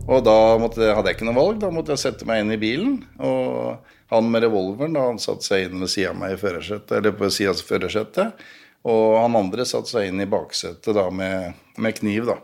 Og 0.09 0.23
da 0.25 0.57
måtte, 0.57 0.81
hadde 0.95 1.11
jeg 1.11 1.19
ikke 1.19 1.27
noe 1.29 1.37
valg, 1.37 1.59
da 1.61 1.69
måtte 1.69 1.93
jeg 1.93 2.01
sette 2.01 2.25
meg 2.25 2.41
inn 2.41 2.51
i 2.55 2.57
bilen. 2.57 2.95
Og 3.21 3.77
han 4.09 4.31
med 4.31 4.43
revolveren 4.43 4.95
da, 4.97 5.05
han 5.11 5.21
satte 5.21 5.45
seg 5.45 5.67
inn 5.67 5.83
ved 5.83 5.91
sida 5.93 6.15
av 6.15 6.17
meg 6.17 6.33
i 6.33 6.41
førersetet, 6.41 6.95
eller 6.97 7.13
på 7.13 7.29
sida 7.29 7.53
av 7.53 7.61
førersetet. 7.61 8.47
Og 8.89 9.19
han 9.21 9.37
andre 9.37 9.67
satte 9.69 9.91
seg 9.91 10.09
inn 10.09 10.23
i 10.23 10.29
baksetet 10.29 10.95
da 10.95 11.09
med, 11.13 11.53
med 11.77 11.99
kniv, 11.99 12.25
da. 12.25 12.39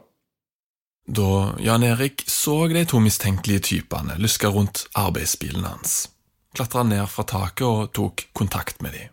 Da 1.06 1.56
Jan 1.60 1.84
Erik 1.84 2.24
så 2.28 2.68
de 2.68 2.86
to 2.86 3.00
mistenkelige 3.00 3.60
typene 3.60 4.18
luske 4.18 4.50
rundt 4.50 4.88
arbeidsbilen 4.98 5.66
hans, 5.66 6.08
klatra 6.56 6.84
ned 6.84 7.06
fra 7.10 7.24
taket 7.30 7.68
og 7.68 7.92
tok 7.94 8.26
kontakt 8.34 8.82
med 8.82 8.98
dem. 8.98 9.12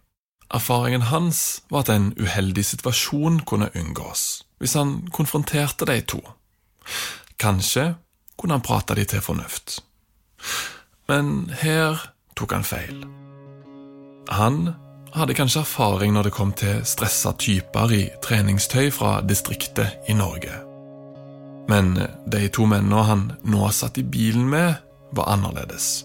Erfaringen 0.52 1.09
hans 1.09 1.62
var 1.68 1.87
at 1.87 1.92
en 1.92 2.12
uheldig 2.20 2.64
situasjon 2.64 3.40
kunne 3.48 3.70
unngås 3.76 4.44
hvis 4.61 4.76
han 4.78 5.09
konfronterte 5.12 5.88
de 5.88 6.00
to. 6.07 6.20
Kanskje 7.40 7.94
kunne 8.38 8.55
han 8.55 8.64
prate 8.64 8.94
de 8.94 9.05
til 9.05 9.20
fornuft. 9.20 9.81
Men 11.11 11.50
her 11.62 11.98
tok 12.38 12.55
han 12.55 12.64
feil. 12.64 13.02
Han 14.31 14.74
hadde 15.12 15.35
kanskje 15.35 15.64
erfaring 15.66 16.14
når 16.14 16.31
det 16.31 16.37
kom 16.38 16.52
til 16.57 16.85
stressa 16.87 17.35
typer 17.35 17.92
i 17.92 18.05
treningstøy 18.22 18.92
fra 18.94 19.16
distriktet 19.26 20.07
i 20.09 20.14
Norge. 20.14 20.72
Men 21.70 21.94
de 22.27 22.46
to 22.53 22.66
mennene 22.66 23.05
han 23.07 23.29
nå 23.46 23.68
satt 23.75 24.01
i 24.01 24.07
bilen 24.07 24.48
med, 24.51 24.81
var 25.12 25.31
annerledes. 25.35 26.05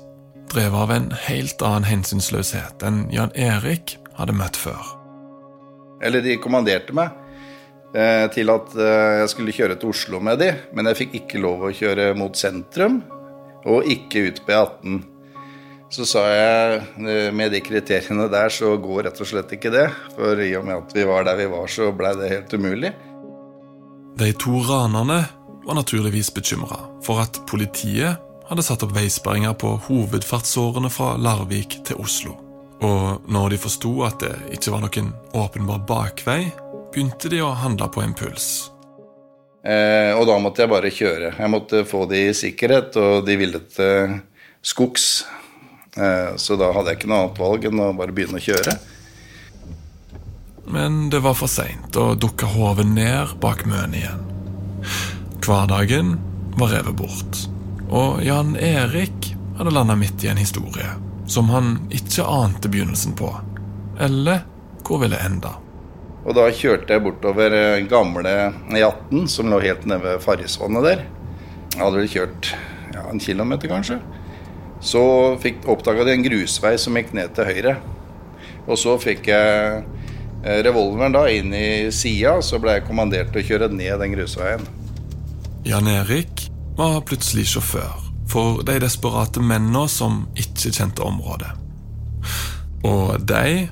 Drevet 0.51 0.79
av 0.79 0.91
en 0.91 1.09
helt 1.27 1.63
annen 1.65 1.87
hensynsløshet 1.87 2.83
enn 2.87 3.07
Jan 3.11 3.33
Erik 3.35 3.97
hadde 4.17 4.35
møtt 4.37 4.59
før. 4.59 4.93
Eller 6.03 6.23
de 6.23 6.37
kommanderte 6.41 6.95
meg 6.95 7.11
eh, 7.97 8.27
til 8.33 8.51
at 8.53 8.73
eh, 8.77 9.19
jeg 9.23 9.33
skulle 9.33 9.55
kjøre 9.55 9.77
til 9.81 9.91
Oslo 9.91 10.21
med 10.23 10.39
de, 10.41 10.51
men 10.77 10.89
jeg 10.91 11.01
fikk 11.01 11.19
ikke 11.21 11.43
lov 11.43 11.67
å 11.67 11.73
kjøre 11.75 12.11
mot 12.17 12.37
sentrum, 12.37 13.01
og 13.67 13.87
ikke 13.91 14.27
ut 14.29 14.43
på 14.45 14.55
E18. 14.55 14.99
Så 15.93 16.03
sa 16.07 16.25
jeg 16.27 16.79
eh, 16.99 17.29
med 17.35 17.53
de 17.55 17.63
kriteriene 17.63 18.27
der 18.31 18.51
så 18.53 18.73
går 18.81 19.07
rett 19.07 19.21
og 19.23 19.29
slett 19.29 19.53
ikke 19.55 19.71
det. 19.73 19.87
For 20.17 20.39
i 20.43 20.51
og 20.59 20.67
med 20.67 20.81
at 20.81 20.95
vi 20.95 21.07
var 21.07 21.27
der 21.27 21.39
vi 21.39 21.47
var, 21.51 21.67
så 21.71 21.91
blei 21.95 22.13
det 22.19 22.31
helt 22.33 22.55
umulig. 22.55 22.93
De 24.17 24.31
to 24.39 24.59
ranerne 24.65 25.21
var 25.67 25.75
naturligvis 25.75 26.33
bekymra 26.33 26.79
for 27.03 27.19
at 27.19 27.41
politiet 27.49 28.23
hadde 28.47 28.63
satt 28.63 28.85
opp 28.85 28.93
veisperringer 28.95 29.55
på 29.59 29.73
hovedfartsårene 29.89 30.89
fra 30.91 31.15
Larvik 31.19 31.81
til 31.87 31.99
Oslo. 31.99 32.37
Og 32.87 33.27
når 33.27 33.51
de 33.51 33.59
forsto 33.59 33.91
at 34.07 34.21
det 34.23 34.33
ikke 34.55 34.71
var 34.71 34.85
noen 34.85 35.11
åpenbar 35.35 35.83
bakvei, 35.89 36.45
begynte 36.93 37.31
de 37.33 37.41
å 37.43 37.51
handle 37.57 37.89
på 37.91 38.05
impuls. 38.05 38.69
Eh, 39.67 40.13
og 40.15 40.23
da 40.29 40.37
måtte 40.39 40.63
jeg 40.63 40.71
bare 40.71 40.93
kjøre. 40.93 41.33
Jeg 41.35 41.51
måtte 41.51 41.83
få 41.89 42.05
de 42.07 42.29
i 42.29 42.37
sikkerhet, 42.37 42.95
og 42.95 43.25
de 43.27 43.35
ville 43.35 43.59
til 43.73 44.15
skogs. 44.63 45.25
Eh, 45.97 46.37
så 46.39 46.55
da 46.55 46.71
hadde 46.71 46.93
jeg 46.93 47.01
ikke 47.01 47.11
noe 47.11 47.25
annet 47.25 47.43
valg 47.43 47.67
enn 47.67 47.83
å 47.83 47.91
bare 47.97 48.15
begynne 48.15 48.39
å 48.39 48.47
kjøre. 48.47 48.77
Men 50.71 51.07
det 51.11 51.19
var 51.23 51.35
for 51.35 51.51
seint 51.51 51.95
å 51.99 52.13
dukke 52.15 52.47
hodet 52.55 52.87
ned 52.87 53.35
bak 53.43 53.67
Møn 53.67 53.95
igjen. 53.97 54.36
Hverdagen 55.45 56.15
var 56.57 56.73
revet 56.73 56.97
bort, 56.97 57.43
og 57.89 58.23
Jan 58.25 58.55
Erik 58.59 59.33
hadde 59.57 59.73
landa 59.73 59.95
midt 59.97 60.25
i 60.25 60.31
en 60.31 60.41
historie 60.41 60.89
som 61.27 61.49
han 61.49 61.77
ikke 61.91 62.23
ante 62.23 62.69
begynnelsen 62.71 63.15
på, 63.19 63.29
eller 63.99 64.45
hvor 64.87 65.01
ville 65.03 65.19
enda. 65.19 65.57
Og 66.27 66.35
da 66.35 66.47
kjørte 66.51 66.95
jeg 66.95 67.03
bortover 67.03 67.53
eh, 67.55 67.83
gamle 67.87 68.31
E18, 68.75 69.27
som 69.31 69.51
lå 69.51 69.59
helt 69.63 69.85
nede 69.87 70.03
ved 70.03 70.23
Farrisvannet 70.23 70.87
der. 70.87 71.03
Jeg 71.75 71.83
hadde 71.83 71.99
vel 72.01 72.11
kjørt 72.11 72.49
ja, 72.95 73.05
en 73.11 73.21
kilometer, 73.23 73.71
kanskje. 73.71 73.99
Så 74.83 75.01
oppdaga 75.67 76.05
de 76.05 76.15
en 76.17 76.25
grusvei 76.25 76.73
som 76.79 76.97
gikk 76.99 77.13
ned 77.15 77.31
til 77.35 77.47
høyre. 77.47 77.77
Og 78.67 78.75
så 78.79 78.97
fikk 78.99 79.29
jeg 79.31 79.83
eh, 80.43 80.59
revolveren 80.67 81.15
da 81.15 81.23
inn 81.31 81.55
i 81.55 81.67
sida, 81.95 82.37
så 82.43 82.59
ble 82.59 82.75
jeg 82.77 82.87
kommandert 82.89 83.31
til 83.31 83.43
å 83.43 83.47
kjøre 83.51 83.71
ned 83.71 83.95
den 84.03 84.15
grusveien. 84.17 84.67
Jan 85.67 85.87
Erik 85.91 86.45
var 86.77 87.01
plutselig 87.03 87.49
sjåfør 87.51 88.05
for 88.31 88.61
de 88.63 88.77
desperate 88.79 89.41
mennene 89.43 89.81
som 89.91 90.21
ikke 90.39 90.71
kjente 90.71 91.03
området. 91.03 91.49
Og 92.87 93.17
de 93.27 93.65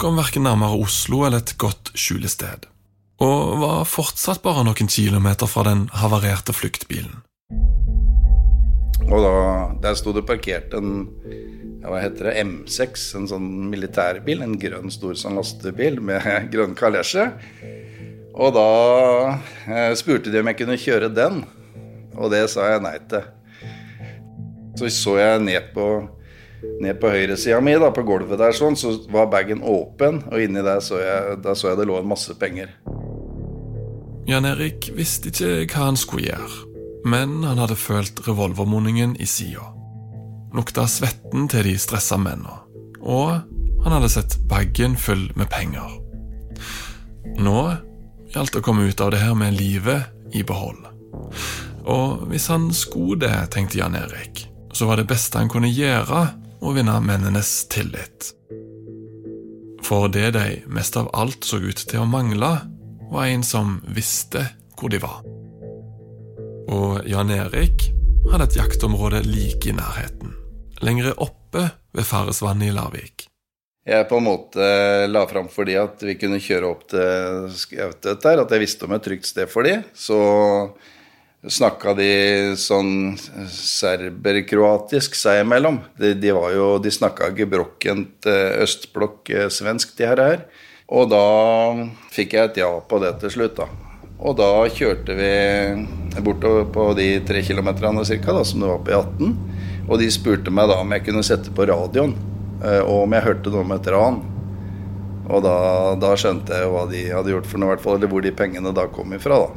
kom 0.00 0.20
verken 0.20 0.44
nærmere 0.44 0.76
Oslo 0.84 1.22
eller 1.24 1.40
et 1.40 1.54
godt 1.56 1.94
skjulested, 1.96 2.66
og 3.24 3.56
var 3.62 3.88
fortsatt 3.88 4.42
bare 4.44 4.66
noen 4.68 4.92
kilometer 4.92 5.48
fra 5.48 5.64
den 5.70 5.86
havarerte 6.02 6.52
fluktbilen. 6.52 7.22
Og 9.08 9.24
da, 9.24 9.34
Der 9.80 9.96
sto 9.96 10.12
det 10.12 10.28
parkert 10.28 10.76
en 10.76 11.08
hva 11.80 12.02
heter 12.02 12.28
det, 12.28 12.42
M6, 12.44 13.06
en 13.16 13.30
sånn 13.30 13.46
militærbil. 13.72 14.42
En 14.44 14.58
grønn, 14.60 14.92
stor 14.92 15.16
sånn 15.16 15.40
lastebil 15.40 15.96
med 16.04 16.26
grønn 16.52 16.76
kalesje. 16.76 17.30
Og 18.34 18.54
da 18.54 18.68
eh, 19.66 19.90
spurte 19.98 20.30
de 20.30 20.40
om 20.40 20.50
jeg 20.50 20.60
kunne 20.60 20.78
kjøre 20.78 21.10
den, 21.12 21.42
og 22.14 22.30
det 22.32 22.44
sa 22.52 22.68
jeg 22.72 22.84
nei 22.84 22.96
til. 23.10 23.26
Så 24.78 24.90
så 24.94 25.16
jeg 25.18 25.42
ned 25.44 25.72
på, 25.74 25.86
ned 26.80 27.00
på 27.02 27.10
høyresida 27.12 27.58
mi, 27.64 27.74
da, 27.80 27.90
på 27.94 28.04
gulvet 28.06 28.38
der, 28.40 28.54
sånn, 28.56 28.78
så 28.78 28.94
var 29.12 29.30
bagen 29.32 29.64
åpen, 29.66 30.22
og 30.30 30.40
inni 30.40 30.62
der 30.64 30.80
så 30.84 31.02
jeg, 31.02 31.40
der 31.44 31.58
så 31.58 31.72
jeg 31.72 31.82
det 31.82 31.88
lå 31.90 31.98
en 32.00 32.10
masse 32.10 32.36
penger. 32.40 32.72
Jan 34.30 34.46
Erik 34.46 34.92
visste 34.94 35.32
ikke 35.32 35.66
hva 35.74 35.90
han 35.90 35.98
skulle 35.98 36.30
gjøre, 36.30 36.64
men 37.10 37.40
han 37.42 37.58
hadde 37.58 37.78
følt 37.80 38.22
revolvermunningen 38.28 39.16
i 39.18 39.26
sida. 39.28 39.66
Lukta 40.54 40.86
svetten 40.90 41.48
til 41.50 41.66
de 41.66 41.76
stressa 41.78 42.18
mennene, 42.20 42.62
og 43.00 43.42
han 43.84 43.94
hadde 43.96 44.10
sett 44.12 44.38
bagen 44.50 44.96
full 45.00 45.28
med 45.38 45.50
penger. 45.50 45.98
Nå 47.40 47.58
gjaldt 48.34 48.58
å 48.58 48.62
komme 48.64 48.86
ut 48.88 49.00
av 49.00 49.12
det 49.14 49.22
her 49.22 49.34
med 49.38 49.56
livet 49.58 50.34
i 50.36 50.42
behold. 50.46 50.86
Og 51.90 52.26
hvis 52.30 52.48
han 52.52 52.68
skulle 52.76 53.24
det, 53.24 53.34
tenkte 53.54 53.80
Jan 53.80 53.96
Erik, 53.98 54.46
så 54.72 54.86
var 54.86 55.00
det 55.00 55.08
beste 55.10 55.40
han 55.40 55.50
kunne 55.50 55.70
gjøre, 55.70 56.28
å 56.60 56.74
vinne 56.76 56.98
mennenes 57.00 57.48
tillit. 57.72 58.34
For 59.86 60.10
det 60.12 60.34
de 60.36 60.60
mest 60.68 60.98
av 61.00 61.08
alt 61.16 61.46
så 61.48 61.58
ut 61.58 61.80
til 61.88 62.02
å 62.02 62.08
mangle, 62.08 62.50
var 63.10 63.26
en 63.26 63.42
som 63.42 63.78
visste 63.88 64.44
hvor 64.78 64.92
de 64.92 65.00
var. 65.02 65.24
Og 66.70 67.08
Jan 67.08 67.32
Erik 67.34 67.88
hadde 68.30 68.46
et 68.46 68.60
jaktområde 68.60 69.24
like 69.26 69.66
i 69.66 69.74
nærheten, 69.74 70.36
lengre 70.84 71.16
oppe 71.18 71.70
ved 71.96 72.06
Faresvannet 72.06 72.70
i 72.70 72.76
Larvik. 72.76 73.29
Jeg 73.90 74.06
på 74.06 74.20
en 74.20 74.26
måte 74.28 74.66
la 75.10 75.24
fram 75.26 75.48
for 75.50 75.66
de 75.66 75.74
at 75.80 76.02
vi 76.06 76.14
kunne 76.14 76.38
kjøre 76.38 76.68
opp 76.68 76.84
til 76.92 77.50
Skautet 77.58 78.22
der, 78.22 78.42
at 78.44 78.52
jeg 78.54 78.62
visste 78.62 78.86
om 78.86 78.94
et 78.94 79.02
trygt 79.02 79.26
sted 79.26 79.50
for 79.50 79.66
de. 79.66 79.80
Så 79.98 80.18
snakka 81.48 81.96
de 81.98 82.10
sånn 82.60 83.16
serber-kroatisk 83.50 85.16
seg 85.18 85.42
imellom. 85.42 85.80
De, 85.98 86.12
de, 86.14 86.32
var 86.36 86.54
jo, 86.54 86.70
de 86.82 86.92
snakka 86.92 87.32
gebrokkent 87.36 88.28
eh, 88.30 88.60
østblokk-svensk, 88.62 89.96
de 89.98 90.06
her. 90.10 90.22
her. 90.22 90.42
Og 90.90 91.10
da 91.10 91.24
fikk 92.14 92.36
jeg 92.36 92.50
et 92.50 92.60
ja 92.62 92.70
på 92.86 92.98
det 93.02 93.14
til 93.22 93.34
slutt, 93.38 93.58
da. 93.58 93.68
Og 94.20 94.36
da 94.36 94.50
kjørte 94.68 95.16
vi 95.16 95.34
bortover 96.20 96.66
på 96.74 96.90
de 96.98 97.14
tre 97.24 97.40
kilometerne 97.46 98.04
cirka, 98.04 98.34
som 98.44 98.60
det 98.60 98.68
var 98.68 98.82
på 98.84 98.92
E18. 98.98 99.38
Og 99.88 99.96
de 100.02 100.10
spurte 100.12 100.52
meg 100.52 100.68
da 100.68 100.76
om 100.82 100.92
jeg 100.92 101.06
kunne 101.06 101.24
sette 101.24 101.54
på 101.56 101.64
radioen, 101.70 102.12
eh, 102.12 102.39
og 102.60 103.04
om 103.04 103.16
jeg 103.16 103.26
hørte 103.26 103.52
noe 103.52 103.64
om 103.64 103.74
et 103.76 103.90
ran. 103.94 104.20
Og 105.30 105.42
da, 105.44 105.56
da 106.00 106.14
skjønte 106.18 106.56
jeg 106.58 106.70
hva 106.72 106.86
de 106.90 107.02
hadde 107.12 107.34
gjort 107.34 107.48
for 107.48 107.62
noe, 107.62 107.72
hvert 107.74 107.84
fall, 107.84 107.98
eller 107.98 108.10
hvor 108.10 108.24
de 108.24 108.32
pengene 108.34 108.72
da 108.76 108.86
kom 108.90 109.12
ifra. 109.14 109.38
da. 109.44 109.50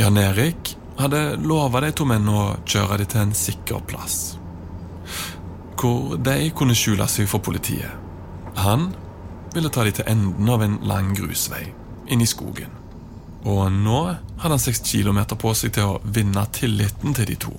Jan 0.00 0.16
Erik 0.16 0.76
hadde 0.96 1.36
lova 1.44 1.82
de 1.84 1.92
to 1.92 2.06
mennene 2.08 2.32
å 2.32 2.46
kjøre 2.64 3.02
dem 3.02 3.10
til 3.12 3.24
en 3.26 3.34
sikker 3.36 3.84
plass. 3.88 4.18
Hvor 5.78 6.16
de 6.16 6.36
kunne 6.56 6.76
skjule 6.78 7.08
seg 7.10 7.28
for 7.28 7.44
politiet. 7.44 7.90
Han 8.62 8.92
ville 9.52 9.72
ta 9.72 9.84
dem 9.84 9.96
til 9.96 10.08
enden 10.08 10.48
av 10.48 10.62
en 10.64 10.78
lang 10.88 11.12
grusvei 11.16 11.66
inn 12.12 12.22
i 12.22 12.28
skogen. 12.28 12.70
Og 13.44 13.66
nå 13.74 14.00
hadde 14.06 14.54
han 14.54 14.62
seks 14.62 14.84
kilometer 14.86 15.36
på 15.36 15.52
seg 15.58 15.74
til 15.76 15.94
å 15.94 16.00
vinne 16.04 16.44
tilliten 16.54 17.16
til 17.16 17.28
de 17.32 17.36
to. 17.46 17.52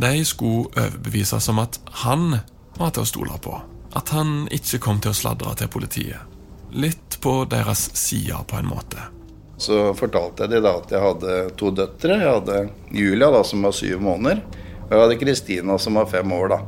De 0.00 0.24
skulle 0.24 0.70
overbevises 0.72 1.50
om 1.52 1.60
at 1.60 1.76
han 2.02 2.40
var 2.80 2.94
til 2.96 3.04
å 3.04 3.08
stole 3.08 3.38
på. 3.42 3.54
At 3.96 4.12
han 4.14 4.44
ikke 4.54 4.80
kom 4.82 5.00
til 5.02 5.12
å 5.12 5.16
sladre 5.16 5.54
til 5.58 5.70
politiet. 5.72 6.26
Litt 6.70 7.18
på 7.20 7.42
deres 7.50 7.88
side, 7.98 8.36
på 8.46 8.60
en 8.60 8.70
måte. 8.70 9.08
Så 9.60 9.90
fortalte 9.98 10.46
jeg 10.46 10.54
dem 10.54 10.68
at 10.70 10.92
jeg 10.92 11.02
hadde 11.04 11.38
to 11.60 11.72
døtre. 11.74 12.16
Jeg 12.16 12.30
hadde 12.30 12.60
Julia, 12.96 13.28
da, 13.34 13.42
som 13.44 13.66
var 13.66 13.74
syv 13.76 14.00
måneder, 14.04 14.40
og 14.86 14.94
jeg 14.94 15.02
hadde 15.02 15.18
Kristina, 15.20 15.76
som 15.78 15.98
var 16.00 16.08
fem 16.08 16.32
år. 16.32 16.54
da. 16.54 16.60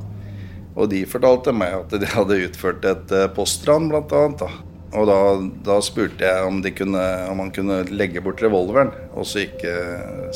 Og 0.76 0.90
de 0.92 1.04
fortalte 1.08 1.54
meg 1.56 1.78
at 1.78 1.96
de 2.00 2.10
hadde 2.10 2.42
utført 2.48 2.84
et 2.88 3.16
eh, 3.16 3.30
postran, 3.32 3.88
blant 3.92 4.12
annet. 4.16 4.44
da. 4.44 4.50
Og 4.92 5.08
da, 5.08 5.18
da 5.64 5.78
spurte 5.80 6.26
jeg 6.26 6.44
om, 6.44 6.60
kunne, 6.76 7.02
om 7.32 7.40
han 7.40 7.52
kunne 7.54 7.78
legge 7.88 8.20
bort 8.24 8.42
revolveren, 8.44 8.92
og 9.16 9.24
så 9.24 9.46
ikke 9.46 9.72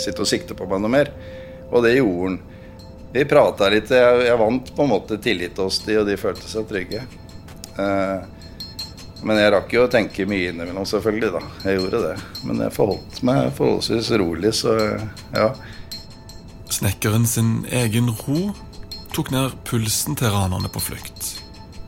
sitte 0.01 0.25
og 0.25 0.31
sikte 0.31 0.57
på 0.57 0.69
meg 0.71 0.81
noe 0.81 0.95
mer. 0.95 1.13
Og 1.69 1.85
det 1.85 1.99
gjorde 1.99 2.31
han. 2.31 2.39
Vi 3.17 3.25
prata 3.25 3.71
litt. 3.73 3.89
Jeg, 3.89 4.25
jeg, 4.27 4.37
vant 4.37 4.73
på 4.77 4.85
en 4.85 4.91
måte 4.91 5.17
tillit 5.23 5.57
hos 5.57 5.79
de, 5.87 5.95
og 6.03 6.09
de 6.09 6.19
følte 6.21 6.51
seg 6.51 6.67
trygge. 6.69 7.01
Eh, 7.81 8.27
men 9.25 9.41
jeg 9.41 9.53
rakk 9.55 9.73
jo 9.73 9.87
å 9.87 9.93
tenke 9.93 10.27
mye 10.29 10.51
innimellom, 10.51 10.85
selvfølgelig. 10.85 11.31
da. 11.33 11.41
Jeg 11.65 11.81
gjorde 11.81 12.03
det. 12.03 12.13
Men 12.45 12.61
jeg 12.67 12.75
forholdt 12.77 13.23
meg 13.25 13.49
forholdsvis 13.57 14.13
rolig, 14.21 14.53
så 14.59 14.77
ja. 15.33 15.49
Snekkeren 16.77 17.25
sin 17.31 17.63
egen 17.73 18.13
ro 18.21 18.51
tok 19.17 19.33
ned 19.33 19.57
pulsen 19.65 20.19
til 20.19 20.35
ranerne 20.37 20.69
på 20.69 20.85
flukt. 20.91 21.33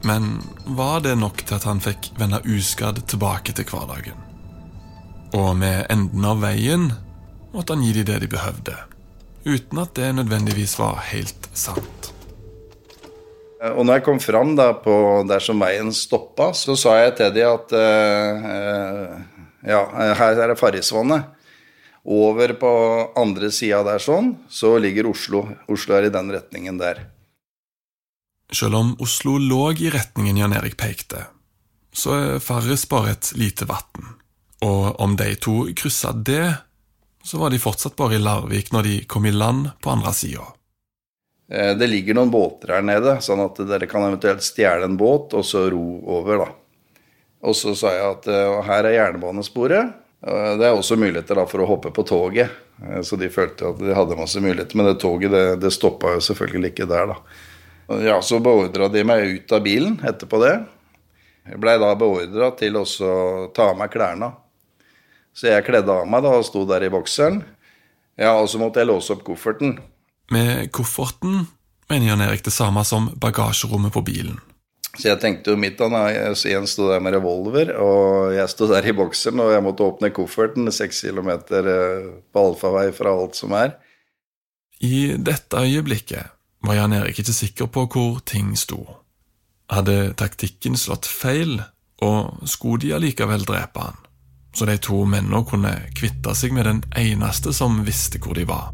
Men 0.08 0.38
var 0.64 1.02
det 1.04 1.18
nok 1.20 1.42
til 1.44 1.58
at 1.58 1.68
han 1.68 1.82
fikk 1.84 2.14
vende 2.16 2.40
uskadd 2.48 3.02
tilbake 3.10 3.52
til 3.52 3.68
hverdagen? 3.68 4.16
Og 5.36 5.52
med 5.60 5.90
enden 5.92 6.24
av 6.24 6.40
veien 6.40 6.88
måtte 7.52 7.76
han 7.76 7.84
gi 7.84 7.98
dem 7.98 8.08
det 8.08 8.22
de 8.24 8.30
behøvde, 8.32 8.78
uten 9.48 9.80
at 9.82 9.96
det 9.96 10.12
nødvendigvis 10.18 10.76
var 10.78 11.00
helt 11.10 11.48
sant. 11.56 12.12
Og 13.58 13.82
når 13.82 13.98
jeg 13.98 14.04
kom 14.06 14.20
fram 14.22 14.54
da 14.58 14.70
på 14.78 14.94
der 15.26 15.42
som 15.42 15.58
veien 15.58 15.90
stoppa, 15.94 16.52
så 16.54 16.76
sa 16.78 16.94
jeg 17.00 17.16
til 17.18 17.32
dem 17.34 17.56
at 17.56 17.74
uh, 17.74 19.16
ja, 19.66 19.80
her 20.20 20.38
er 20.38 20.52
det 20.52 20.58
Farrisvannet. 20.60 21.34
Over 22.08 22.54
på 22.56 22.70
andre 23.18 23.50
sida 23.52 23.82
der 23.84 24.00
sånn, 24.00 24.30
så 24.48 24.76
ligger 24.80 25.10
Oslo. 25.10 25.42
Oslo 25.68 25.98
er 25.98 26.06
i 26.06 26.12
den 26.14 26.30
retningen 26.32 26.78
der. 26.80 27.02
Selv 28.54 28.78
om 28.78 28.94
Oslo 29.04 29.36
lå 29.42 29.74
i 29.76 29.90
retningen 29.92 30.38
Jan 30.40 30.54
Erik 30.56 30.78
pekte, 30.80 31.26
så 31.92 32.14
er 32.14 32.40
Farris 32.40 32.86
bare 32.88 33.16
et 33.16 33.32
lite 33.36 33.66
vann. 33.68 34.14
Og 34.64 34.96
om 35.02 35.18
de 35.18 35.34
to 35.36 35.66
kryssa 35.76 36.14
det, 36.14 36.46
så 37.28 37.38
var 37.38 37.50
de 37.50 37.58
fortsatt 37.60 37.96
bare 37.96 38.16
i 38.16 38.22
Larvik 38.22 38.70
når 38.72 38.86
de 38.86 38.94
kom 39.04 39.26
i 39.28 39.32
land 39.34 39.68
på 39.84 39.90
andre 39.92 40.14
sida. 40.16 40.46
Eh, 41.52 41.74
det 41.76 41.86
ligger 41.86 42.16
noen 42.16 42.30
båter 42.32 42.72
her 42.72 42.84
nede, 42.84 43.18
sånn 43.20 43.42
at 43.44 43.60
dere 43.68 43.88
kan 43.88 44.06
eventuelt 44.06 44.44
stjele 44.44 44.88
en 44.88 44.96
båt 44.96 45.36
og 45.36 45.44
så 45.44 45.66
ro 45.68 45.82
over. 46.18 46.44
da. 46.44 46.48
Og 47.48 47.56
så 47.56 47.74
sa 47.76 47.92
jeg 47.94 48.06
at 48.06 48.30
uh, 48.32 48.62
her 48.66 48.88
er 48.88 48.96
jernbanesporet. 48.96 49.92
Uh, 50.24 50.56
det 50.58 50.70
er 50.70 50.72
også 50.72 50.96
muligheter 50.98 51.38
da 51.38 51.44
for 51.46 51.62
å 51.62 51.68
hoppe 51.68 51.92
på 51.94 52.06
toget. 52.08 52.56
Så 53.04 53.18
de 53.18 53.28
følte 53.30 53.66
at 53.66 53.78
de 53.82 53.94
hadde 53.94 54.16
masse 54.18 54.40
muligheter. 54.40 54.78
Men 54.78 54.88
det 54.88 54.98
toget 55.02 55.34
det, 55.34 55.44
det 55.60 55.74
stoppa 55.74 56.16
jo 56.16 56.24
selvfølgelig 56.24 56.72
ikke 56.72 56.88
der, 56.90 57.12
da. 57.12 57.20
Ja, 58.08 58.18
Så 58.22 58.40
beordra 58.40 58.88
de 58.92 59.04
meg 59.04 59.36
ut 59.36 59.52
av 59.52 59.64
bilen 59.64 60.00
etterpå 60.06 60.40
det. 60.42 60.56
Jeg 61.48 61.60
blei 61.60 61.74
da 61.80 61.94
beordra 61.98 62.52
til 62.56 62.76
å 62.78 62.84
ta 63.54 63.70
av 63.72 63.78
meg 63.80 63.92
klærne. 63.92 64.32
Så 65.38 65.52
jeg 65.52 65.66
kledde 65.68 65.94
av 65.94 66.08
meg 66.10 66.24
da 66.26 66.34
og 66.34 66.46
sto 66.46 66.64
der 66.66 66.82
i 66.82 66.90
bokseren. 66.90 67.44
Ja, 68.18 68.34
Og 68.34 68.48
så 68.50 68.58
måtte 68.58 68.82
jeg 68.82 68.90
låse 68.90 69.14
opp 69.14 69.22
kofferten. 69.22 69.76
Med 70.34 70.72
kofferten 70.74 71.46
mener 71.88 72.10
Jan 72.10 72.24
Erik 72.26 72.42
det 72.44 72.52
samme 72.52 72.82
som 72.84 73.12
bagasjerommet 73.14 73.94
på 73.94 74.02
bilen. 74.02 74.40
Så 74.98 75.12
jeg 75.12 75.20
tenkte 75.22 75.52
jo 75.52 75.60
midt 75.60 75.78
da, 75.78 76.08
Jens 76.10 76.72
sto 76.74 76.88
der 76.88 76.98
med 77.04 77.14
revolver, 77.14 77.70
og 77.78 78.32
jeg 78.34 78.50
sto 78.50 78.66
der 78.66 78.82
i 78.88 78.94
bokseren, 78.96 79.38
og 79.44 79.52
jeg 79.52 79.62
måtte 79.62 79.86
åpne 79.86 80.10
kofferten 80.10 80.72
seks 80.74 81.04
kilometer 81.06 81.68
eh, 81.70 82.08
på 82.34 82.42
allfarvei 82.42 82.88
fra 82.96 83.12
alt 83.14 83.38
som 83.38 83.54
er. 83.54 83.76
I 84.82 85.14
dette 85.14 85.62
øyeblikket 85.62 86.34
var 86.66 86.80
Jan 86.80 86.96
Erik 86.98 87.22
ikke 87.22 87.36
sikker 87.36 87.70
på 87.70 87.86
hvor 87.92 88.18
ting 88.26 88.56
sto. 88.58 88.80
Hadde 89.70 90.16
taktikken 90.18 90.74
slått 90.80 91.06
feil, 91.06 91.60
og 92.02 92.42
skulle 92.48 92.82
de 92.82 92.94
allikevel 92.98 93.46
drepe 93.46 93.86
han? 93.86 94.02
Så 94.58 94.66
de 94.66 94.74
to 94.82 95.04
mennene 95.06 95.44
kunne 95.46 95.70
kvitte 95.94 96.32
seg 96.34 96.50
med 96.56 96.66
den 96.66 96.80
eneste 96.98 97.52
som 97.54 97.76
visste 97.86 98.18
hvor 98.18 98.34
de 98.34 98.42
var. 98.48 98.72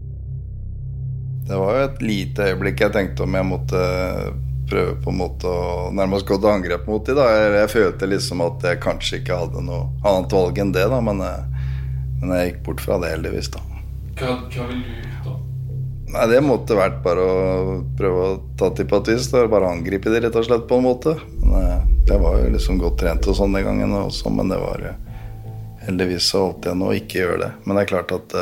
Det 1.45 1.59
var 1.61 1.77
jo 1.77 1.85
et 1.91 2.01
lite 2.01 2.47
øyeblikk 2.49 2.81
jeg 2.81 2.95
tenkte 2.95 3.27
om 3.27 3.35
jeg 3.37 3.45
måtte 3.45 3.81
prøve 4.71 4.95
på 5.05 5.13
en 5.13 5.19
måte 5.19 5.51
å 5.51 5.91
nærmest 5.93 6.25
gå 6.25 6.39
til 6.41 6.49
angrep 6.49 6.87
mot 6.89 7.05
dem. 7.05 7.21
Jeg, 7.21 7.51
jeg 7.59 7.73
følte 7.75 8.09
liksom 8.09 8.41
at 8.47 8.65
jeg 8.65 8.81
kanskje 8.81 9.21
ikke 9.21 9.43
hadde 9.43 9.67
noe 9.67 9.91
annet 10.09 10.33
valg 10.33 10.63
enn 10.65 10.73
det, 10.73 10.87
da, 10.89 11.03
men, 11.05 11.21
jeg, 11.21 11.69
men 12.23 12.33
jeg 12.39 12.49
gikk 12.49 12.63
bort 12.71 12.85
fra 12.87 13.01
det, 13.05 13.13
heldigvis. 13.19 13.53
da. 13.53 13.61
Hva, 14.23 14.39
hva 14.55 14.69
vil 14.73 14.81
du 14.87 14.95
da? 15.27 15.37
Nei, 16.15 16.27
Det 16.33 16.43
måtte 16.47 16.81
vært 16.81 17.01
bare 17.05 17.29
å 17.29 17.79
prøve 17.99 18.25
å 18.25 18.35
ta 18.57 18.73
til 18.73 18.89
på 18.89 19.03
et 19.03 19.13
vis. 19.13 19.29
Bare 19.35 19.69
angripe 19.69 20.09
dem, 20.09 20.25
rett 20.25 20.41
og 20.41 20.49
slett, 20.49 20.65
på 20.71 20.81
en 20.81 20.89
måte. 20.89 21.19
Men 21.43 21.61
jeg, 21.69 21.81
Jeg 22.09 22.21
var 22.21 22.41
jo 22.41 22.53
liksom 22.57 22.81
godt 22.81 22.99
trent 23.01 23.29
og 23.29 23.37
sånn 23.37 23.53
den 23.57 23.69
gangen, 23.69 23.93
også, 24.01 24.33
men 24.33 24.49
det 24.53 24.65
var 24.65 24.81
heldigvis 25.87 26.31
så 26.33 26.47
holdt 26.49 26.69
jeg 26.71 26.81
nå 26.81 26.93
ikke 26.99 27.21
gjøre 27.21 27.41
det. 27.43 27.51
Men 27.65 27.77
det 27.77 27.85
er 27.85 27.91
klart 27.93 28.15
at 28.17 28.37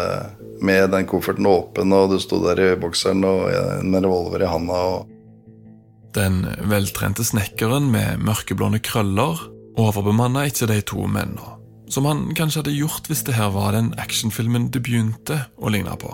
med 0.62 0.92
den 0.92 1.08
kofferten 1.10 1.48
åpen, 1.50 1.94
og 1.96 2.12
du 2.12 2.18
sto 2.22 2.38
der 2.44 2.60
i 2.62 2.68
bokseren 2.80 3.24
og 3.26 3.48
med 3.86 4.04
revolver 4.04 4.44
i 4.44 4.50
handa. 4.50 4.82
Og... 4.96 5.08
Den 6.14 6.44
veltrente 6.70 7.24
snekkeren 7.26 7.88
med 7.92 8.22
mørkeblonde 8.22 8.82
krøller 8.84 9.40
overbemanna 9.80 10.46
ikke 10.48 10.68
de 10.70 10.80
to 10.84 11.06
mennene, 11.08 11.56
som 11.92 12.06
han 12.08 12.28
kanskje 12.36 12.62
hadde 12.62 12.76
gjort 12.76 13.08
hvis 13.10 13.24
det 13.26 13.36
her 13.36 13.52
var 13.54 13.72
den 13.76 13.92
actionfilmen 14.00 14.70
det 14.72 14.84
begynte 14.84 15.42
å 15.56 15.72
ligne 15.72 15.96
på. 16.00 16.12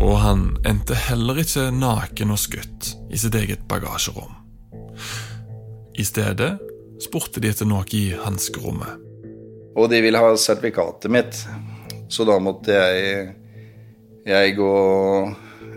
Og 0.00 0.16
han 0.22 0.46
endte 0.68 0.96
heller 0.96 1.40
ikke 1.42 1.68
naken 1.74 2.34
og 2.34 2.40
skutt 2.40 2.94
i 3.10 3.20
sitt 3.20 3.36
eget 3.36 3.66
bagasjerom. 3.70 4.32
I 5.98 6.06
stedet 6.06 6.54
spurte 7.02 7.42
de 7.42 7.50
etter 7.50 7.68
noe 7.68 7.84
i 7.96 8.10
hanskerommet. 8.16 9.09
Og 9.80 9.88
de 9.88 10.00
ville 10.04 10.20
ha 10.20 10.32
sertifikatet 10.36 11.12
mitt. 11.12 11.38
Så 12.12 12.26
da 12.28 12.36
måtte 12.42 12.74
jeg, 12.74 13.30
jeg 14.28 14.56
gå 14.58 14.74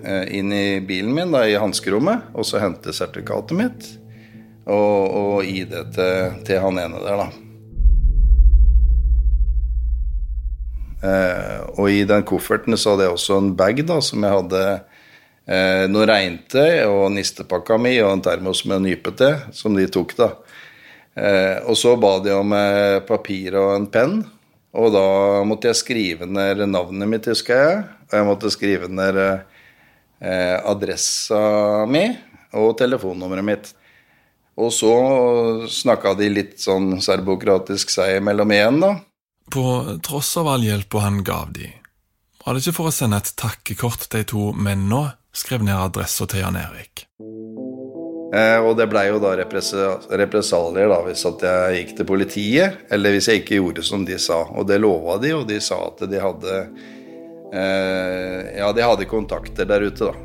eh, 0.04 0.26
inn 0.40 0.52
i 0.52 0.82
bilen 0.84 1.14
min, 1.16 1.32
da, 1.32 1.46
i 1.48 1.56
hanskerommet, 1.62 2.34
og 2.36 2.48
så 2.48 2.60
hente 2.64 2.96
sertifikatet 2.96 3.56
mitt. 3.56 3.88
Og, 4.68 5.00
og 5.08 5.48
ID 5.48 5.78
til, 5.96 6.44
til 6.48 6.62
han 6.64 6.82
ene 6.84 7.00
der, 7.04 7.24
da. 7.24 7.30
Eh, 11.04 11.60
og 11.76 11.92
i 11.92 12.04
den 12.08 12.24
kofferten 12.28 12.78
så 12.80 12.94
hadde 12.94 13.08
jeg 13.08 13.18
også 13.18 13.40
en 13.40 13.54
bag 13.60 13.84
da, 13.88 14.00
som 14.04 14.24
jeg 14.24 14.38
hadde 14.38 14.64
eh, 14.72 15.84
noe 15.92 16.08
regntøy 16.08 16.84
og 16.88 17.10
nistepakka 17.16 17.80
mi 17.82 17.98
og 18.04 18.14
en 18.14 18.24
termos 18.24 18.64
med 18.70 18.86
nypete, 18.88 19.34
som 19.56 19.76
de 19.76 19.88
tok, 19.92 20.16
da. 20.20 20.32
Eh, 21.16 21.60
og 21.70 21.78
så 21.78 21.94
ba 22.02 22.16
de 22.24 22.34
om 22.34 22.56
eh, 22.58 23.00
papir 23.06 23.58
og 23.60 23.76
en 23.76 23.90
penn. 23.94 24.18
Og 24.74 24.90
da 24.96 25.06
måtte 25.46 25.70
jeg 25.70 25.82
skrive 25.82 26.26
ned 26.26 26.64
navnet 26.72 27.10
mitt, 27.10 27.30
husker 27.30 27.60
jeg. 27.60 27.84
Og 28.10 28.18
jeg 28.18 28.28
måtte 28.30 28.54
skrive 28.54 28.90
ned 28.90 29.20
eh, 29.22 30.58
adressa 30.58 31.86
mi 31.90 32.08
og 32.58 32.74
telefonnummeret 32.82 33.46
mitt. 33.46 33.72
Og 34.58 34.70
så 34.74 34.94
snakka 35.70 36.14
de 36.18 36.30
litt 36.30 36.60
sånn 36.62 37.00
serbokratisk 37.02 37.94
seg 37.94 38.20
imellom 38.20 38.54
igjen, 38.54 38.84
da. 38.84 38.92
På 39.54 39.98
tross 40.06 40.36
av 40.42 40.50
all 40.54 40.66
hjelpa 40.66 41.02
han 41.04 41.24
gav 41.26 41.50
de, 41.58 41.68
var 42.44 42.54
det 42.54 42.64
ikke 42.64 42.78
for 42.78 42.90
å 42.90 42.94
sende 42.96 43.20
et 43.20 43.34
takkekort 43.40 44.06
de 44.14 44.22
to 44.30 44.52
mennene 44.54 45.18
skrev 45.34 45.66
ned 45.66 45.76
adressa 45.76 46.30
til 46.30 46.46
Jan 46.46 46.58
Erik. 46.60 47.08
Eh, 48.34 48.58
og 48.66 48.74
det 48.80 48.88
blei 48.90 49.06
jo 49.12 49.20
da 49.22 49.36
represalier 49.38 50.90
da, 50.90 51.00
hvis 51.06 51.26
at 51.30 51.44
jeg 51.46 51.76
gikk 51.78 51.92
til 52.00 52.08
politiet, 52.10 52.80
eller 52.94 53.14
hvis 53.14 53.30
jeg 53.30 53.44
ikke 53.44 53.60
gjorde 53.60 53.86
som 53.86 54.06
de 54.08 54.18
sa. 54.22 54.40
Og 54.58 54.66
det 54.70 54.80
lova 54.82 55.20
de, 55.22 55.36
og 55.38 55.46
de 55.50 55.60
sa 55.62 55.78
at 55.92 56.02
de 56.10 56.22
hadde 56.22 56.56
eh, 57.54 58.58
Ja, 58.58 58.72
de 58.74 58.88
hadde 58.88 59.10
kontakter 59.10 59.70
der 59.70 59.86
ute, 59.86 60.10
da. 60.10 60.16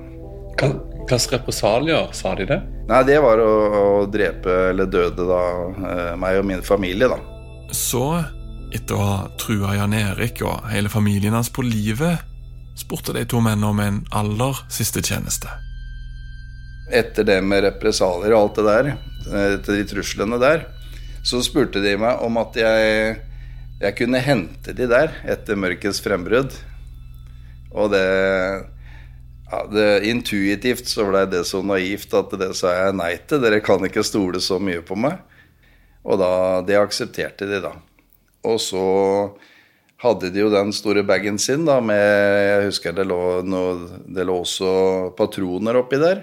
Hvilke 0.59 1.37
represalier 1.37 2.09
sa 2.17 2.33
de 2.39 2.49
det? 2.49 2.59
Nei, 2.89 3.03
det 3.05 3.21
var 3.21 3.41
å, 3.45 3.53
å 3.69 3.85
drepe 4.09 4.57
eller 4.71 4.89
døde 4.89 5.29
da 5.29 5.45
eh, 5.69 6.17
meg 6.21 6.41
og 6.41 6.49
min 6.49 6.65
familie, 6.65 7.13
da. 7.13 7.21
Så 7.77 8.09
Etter 8.69 8.99
å 8.99 9.05
ha 9.05 9.21
trua 9.41 9.79
Jan 9.79 9.95
Erik 9.97 10.43
og 10.45 10.67
hele 10.69 10.91
familien 10.93 11.33
hans 11.33 11.49
på 11.49 11.65
livet, 11.65 12.21
spurte 12.77 13.15
de 13.17 13.23
to 13.25 13.41
mennene 13.41 13.71
om 13.71 13.81
en 13.81 14.03
aller 14.13 14.61
siste 14.69 15.01
tjeneste. 15.01 15.49
Etter 16.89 17.27
det 17.29 17.39
med 17.45 17.65
represalier 17.67 18.33
og 18.33 18.41
alt 18.41 18.59
det 18.59 18.67
der, 18.69 18.91
etter 19.29 19.77
de 19.77 19.87
truslene 19.91 20.39
der, 20.41 20.65
så 21.27 21.43
spurte 21.45 21.83
de 21.85 21.93
meg 22.01 22.23
om 22.25 22.39
at 22.41 22.57
jeg, 22.57 23.19
jeg 23.83 23.97
kunne 23.99 24.23
hente 24.25 24.73
de 24.77 24.89
der 24.89 25.13
etter 25.29 25.59
mørkets 25.61 26.01
frembrudd. 26.05 26.55
Og 27.77 27.91
det, 27.93 28.05
ja, 29.51 29.61
det 29.73 29.89
Intuitivt 30.09 30.89
så 30.89 31.05
blei 31.11 31.27
det 31.29 31.45
så 31.49 31.61
naivt 31.61 32.15
at 32.17 32.33
det 32.41 32.55
sa 32.57 32.73
jeg 32.73 32.97
nei 32.97 33.13
til. 33.29 33.43
Dere 33.45 33.61
kan 33.65 33.85
ikke 33.85 34.07
stole 34.07 34.41
så 34.41 34.57
mye 34.63 34.81
på 34.81 34.97
meg. 34.97 35.21
Og 36.09 36.17
da, 36.23 36.31
det 36.65 36.79
aksepterte 36.81 37.49
de, 37.51 37.61
da. 37.61 37.75
Og 38.49 38.57
så 38.63 38.83
hadde 40.01 40.31
de 40.33 40.45
jo 40.45 40.51
den 40.53 40.71
store 40.73 41.03
bagen 41.05 41.41
sin 41.43 41.67
da 41.67 41.81
med 41.83 41.99
Jeg 41.99 42.67
husker 42.69 42.95
det 42.95 43.05
lå, 43.11 43.21
noe, 43.45 44.03
det 44.07 44.25
lå 44.25 44.41
også 44.45 44.71
patroner 45.19 45.81
oppi 45.83 46.01
der. 46.01 46.23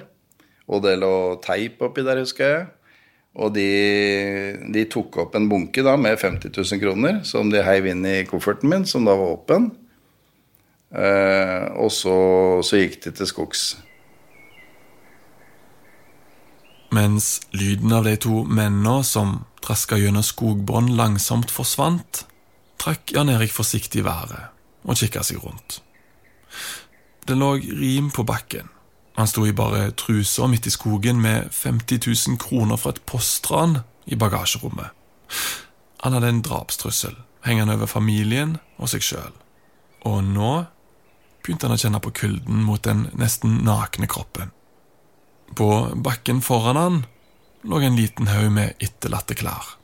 Og 0.71 0.81
det 0.85 0.95
lå 0.97 1.13
teip 1.43 1.81
oppi 1.85 2.03
der, 2.05 2.23
husker 2.23 2.51
jeg. 2.51 2.65
Og 3.35 3.51
de, 3.51 3.69
de, 4.71 4.85
tok 4.87 5.17
opp 5.25 5.33
en 5.35 5.49
bunke 5.51 5.83
da 5.83 5.97
med 5.99 6.15
50 6.21 6.53
000 6.55 6.79
kroner 6.79 7.17
som 7.27 7.49
de 7.51 7.63
heiv 7.65 7.89
inn 7.91 8.05
i 8.07 8.21
kofferten 8.29 8.71
min, 8.71 8.85
som 8.87 9.07
da 9.07 9.15
var 9.19 9.33
åpen. 9.35 9.73
Eh, 10.95 11.65
og 11.75 11.91
så, 11.91 12.15
så, 12.63 12.79
gikk 12.79 13.01
de 13.03 13.11
til 13.17 13.27
skogs. 13.27 13.65
Mens 16.95 17.41
lyden 17.51 17.91
av 17.91 18.07
de 18.07 18.15
to 18.23 18.45
mennene 18.47 19.01
som 19.03 19.41
traska 19.65 19.99
gjennom 19.99 20.23
skogbånd, 20.23 20.93
langsomt 20.95 21.51
forsvant, 21.51 22.23
trakk 22.79 23.11
Jan 23.17 23.33
Erik 23.33 23.51
forsiktig 23.51 24.05
været 24.05 24.53
og 24.85 24.95
kikka 24.95 25.25
seg 25.25 25.41
rundt. 25.43 25.81
Det 27.27 27.35
lå 27.35 27.55
rim 27.57 28.11
på 28.15 28.23
bakken. 28.23 28.69
Han 29.15 29.29
sto 29.31 29.45
i 29.47 29.55
bare 29.55 29.91
truser 29.95 30.49
midt 30.51 30.67
i 30.67 30.73
skogen 30.73 31.21
med 31.23 31.47
50 31.55 32.01
000 32.07 32.39
kroner 32.41 32.77
fra 32.77 32.91
et 32.91 33.03
postran 33.07 33.79
i 34.05 34.17
bagasjerommet. 34.19 34.91
Han 36.03 36.13
hadde 36.13 36.29
en 36.33 36.43
drapstrussel 36.45 37.15
hengende 37.45 37.77
over 37.77 37.89
familien 37.89 38.57
og 38.77 38.91
seg 38.91 39.05
sjøl. 39.05 39.31
Og 40.05 40.19
nå 40.25 40.51
begynte 41.45 41.69
han 41.69 41.77
å 41.77 41.79
kjenne 41.79 42.01
på 42.03 42.13
kulden 42.17 42.65
mot 42.65 42.83
den 42.83 43.07
nesten 43.17 43.61
nakne 43.65 44.09
kroppen. 44.11 44.51
På 45.55 45.87
bakken 45.95 46.41
foran 46.43 46.79
han 46.79 47.01
lå 47.65 47.81
en 47.81 47.97
liten 47.97 48.29
haug 48.29 48.51
med 48.53 48.81
etterlatte 48.83 49.37
klær. 49.37 49.75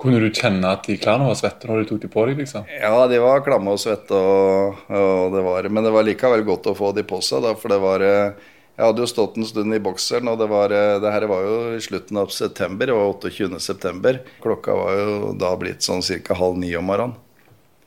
Kunne 0.00 0.18
du 0.20 0.34
kjenne 0.34 0.72
at 0.74 0.86
de 0.88 0.96
klærne 1.00 1.28
var 1.28 1.36
svette 1.38 1.68
når 1.68 1.82
du 1.82 1.90
tok 1.90 2.00
de 2.02 2.10
på 2.10 2.24
deg? 2.28 2.40
liksom? 2.42 2.66
Ja, 2.68 3.06
de 3.10 3.20
var 3.22 3.44
klamme 3.46 3.74
og 3.74 3.80
svette, 3.80 4.16
og, 4.18 4.82
og 4.90 5.36
det 5.36 5.44
var, 5.46 5.68
men 5.70 5.86
det 5.86 5.92
var 5.94 6.06
likevel 6.06 6.42
godt 6.46 6.72
å 6.72 6.74
få 6.78 6.90
de 6.96 7.06
på 7.06 7.20
seg. 7.24 7.44
Da, 7.46 7.54
for 7.58 7.72
det 7.72 7.78
var 7.82 8.04
eh, 8.04 8.50
jeg 8.74 8.88
hadde 8.88 9.04
jo 9.04 9.06
stått 9.06 9.36
en 9.38 9.46
stund 9.46 9.74
i 9.76 9.78
bokseren, 9.82 10.26
og 10.32 10.40
det, 10.40 10.48
var, 10.50 10.72
eh, 10.74 10.96
det 11.02 11.12
her 11.14 11.28
var 11.30 11.44
jo 11.46 11.58
i 11.76 11.82
slutten 11.82 12.18
av 12.18 12.32
september. 12.34 12.90
Det 12.90 12.96
var 12.96 13.12
28. 13.12 13.60
september. 13.62 14.18
Klokka 14.42 14.74
var 14.74 14.96
jo 14.98 15.32
da 15.38 15.52
blitt 15.60 15.86
sånn 15.86 16.02
ca. 16.02 16.34
halv 16.34 16.58
ni 16.58 16.72
om 16.74 16.90
morgenen. 16.90 17.14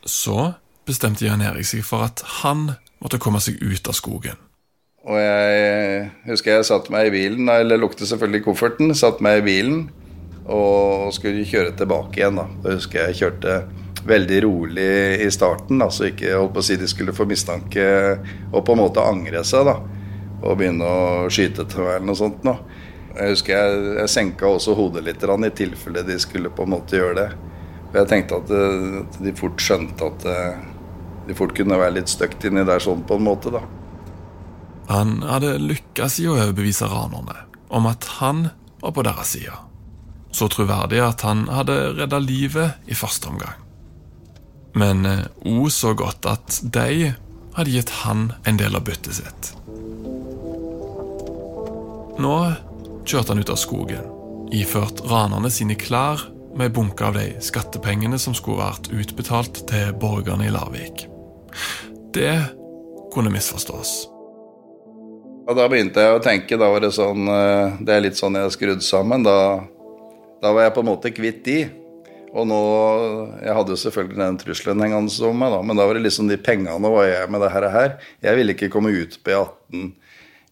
Så 0.08 0.54
bestemte 0.88 1.26
Jan 1.26 1.44
Erik 1.44 1.68
seg 1.68 1.84
for 1.84 2.06
at 2.06 2.24
han 2.40 2.78
måtte 3.04 3.20
komme 3.20 3.42
seg 3.44 3.60
ut 3.60 3.90
av 3.92 3.98
skogen. 3.98 4.40
Og 5.08 5.20
jeg 5.20 6.08
husker 6.28 6.56
jeg 6.56 6.70
satte 6.70 6.92
meg 6.92 7.10
i 7.10 7.16
bilen, 7.18 7.52
eller 7.52 7.80
lukte 7.80 8.08
selvfølgelig 8.08 8.46
kofferten, 8.48 8.96
satte 8.96 9.24
meg 9.24 9.42
i 9.42 9.48
bilen 9.48 9.84
og 10.48 11.12
skulle 11.16 11.44
kjøre 11.48 11.76
tilbake 11.76 12.22
igjen. 12.22 12.40
da. 12.40 12.48
Da 12.64 12.78
husker 12.78 13.02
jeg 13.02 13.12
jeg 13.12 13.20
kjørte 13.26 13.60
veldig 14.08 14.40
rolig 14.48 14.90
i 15.20 15.30
starten, 15.36 15.84
altså 15.84 16.08
ikke 16.08 16.32
holdt 16.32 16.56
på 16.56 16.64
å 16.64 16.68
si 16.70 16.80
de 16.80 16.88
skulle 16.88 17.16
få 17.16 17.28
mistanke 17.28 17.84
og 18.54 18.62
på 18.64 18.76
en 18.76 18.84
måte 18.86 19.04
angre 19.04 19.44
seg. 19.44 19.68
da 19.68 19.97
og 20.44 20.58
begynne 20.60 20.86
å 20.86 21.30
skyte 21.34 21.66
til 21.70 21.84
meg 21.84 21.98
eller 21.98 22.10
noe 22.12 22.20
sånt. 22.20 22.44
Nå. 22.46 22.58
Jeg 23.18 23.34
husker 23.34 23.56
jeg, 23.56 23.84
jeg 23.98 24.14
senka 24.14 24.50
også 24.50 24.76
hodet 24.78 25.04
litt 25.08 25.24
i 25.24 25.50
tilfelle 25.58 26.04
de 26.06 26.20
skulle 26.22 26.54
på 26.54 26.68
en 26.68 26.76
måte 26.76 27.00
gjøre 27.00 27.18
det. 27.18 27.30
For 27.90 28.02
jeg 28.02 28.10
tenkte 28.12 28.42
at, 28.42 28.52
eh, 28.54 29.00
at 29.02 29.20
de 29.24 29.34
fort 29.38 29.64
skjønte 29.64 30.12
at 30.12 30.28
eh, 30.30 30.60
de 31.28 31.36
fort 31.36 31.56
kunne 31.58 31.80
være 31.80 31.98
litt 31.98 32.12
støkt 32.12 32.46
inni 32.48 32.64
der 32.68 32.84
sånn 32.84 33.04
på 33.08 33.18
en 33.18 33.26
måte, 33.26 33.52
da. 33.52 33.64
Han 34.88 35.20
hadde 35.28 35.58
lykkes 35.60 36.22
i 36.24 36.30
å 36.30 36.38
overbevise 36.38 36.88
ranerne 36.88 37.42
om 37.68 37.90
at 37.90 38.06
han 38.22 38.50
var 38.80 38.94
på 38.96 39.04
deres 39.04 39.34
side. 39.36 39.56
Så 40.32 40.48
troverdig 40.52 41.02
at 41.04 41.26
han 41.28 41.48
hadde 41.52 41.76
redda 41.98 42.22
livet 42.24 42.88
i 42.88 42.96
første 42.96 43.32
omgang. 43.32 43.58
Men 44.78 45.06
eh, 45.10 45.26
så 45.74 45.96
godt 45.98 46.28
at 46.30 46.62
de 46.62 47.14
hadde 47.58 47.74
gitt 47.74 47.90
han 48.06 48.30
en 48.46 48.60
del 48.62 48.78
av 48.78 48.86
byttet 48.86 49.18
sitt. 49.18 49.57
Nå 52.18 52.34
kjørte 53.06 53.34
han 53.34 53.44
ut 53.44 53.52
av 53.54 53.60
skogen, 53.62 54.06
iført 54.50 55.04
ranerne 55.06 55.52
sine 55.54 55.76
klær 55.78 56.24
med 56.58 56.74
bunke 56.74 57.06
av 57.06 57.14
de 57.14 57.28
skattepengene 57.46 58.18
som 58.18 58.34
skulle 58.34 58.64
vært 58.64 58.90
utbetalt 58.90 59.60
til 59.70 59.92
borgerne 60.02 60.48
i 60.48 60.54
Larvik. 60.54 61.06
Det 62.18 62.34
kunne 63.14 63.30
misforstås. 63.30 63.92
Og 65.48 65.54
da 65.60 65.68
begynte 65.70 66.04
jeg 66.04 66.18
å 66.18 66.24
tenke, 66.26 66.58
da 66.58 66.72
var 66.74 66.82
det 66.84 66.90
sånn 66.96 67.30
eh, 67.32 67.78
Det 67.86 67.94
er 67.94 68.02
litt 68.04 68.18
sånn 68.20 68.36
jeg 68.36 68.50
er 68.50 68.56
skrudd 68.56 68.82
sammen. 68.84 69.24
Da, 69.24 69.62
da 70.42 70.52
var 70.52 70.66
jeg 70.66 70.74
på 70.76 70.84
en 70.84 70.90
måte 70.90 71.14
kvitt 71.14 71.46
de. 71.46 71.60
Og 72.34 72.50
nå 72.50 72.60
Jeg 73.46 73.56
hadde 73.56 73.72
jo 73.72 73.80
selvfølgelig 73.86 74.20
den 74.20 74.42
trusselen 74.42 74.84
hengende 74.84 75.30
om 75.30 75.40
meg, 75.40 75.54
da, 75.54 75.62
men 75.64 75.80
da 75.80 75.86
var 75.88 75.96
det 75.96 76.04
liksom 76.04 76.28
de 76.28 76.42
pengene 76.42 76.92
hva 76.92 77.06
jeg 77.08 77.32
med 77.32 77.46
det 77.46 77.54
her. 77.54 77.96
Jeg 78.26 78.42
ville 78.42 78.58
ikke 78.58 78.74
komme 78.74 78.92
ut 78.98 79.22
på 79.22 79.38
E18 79.38 79.94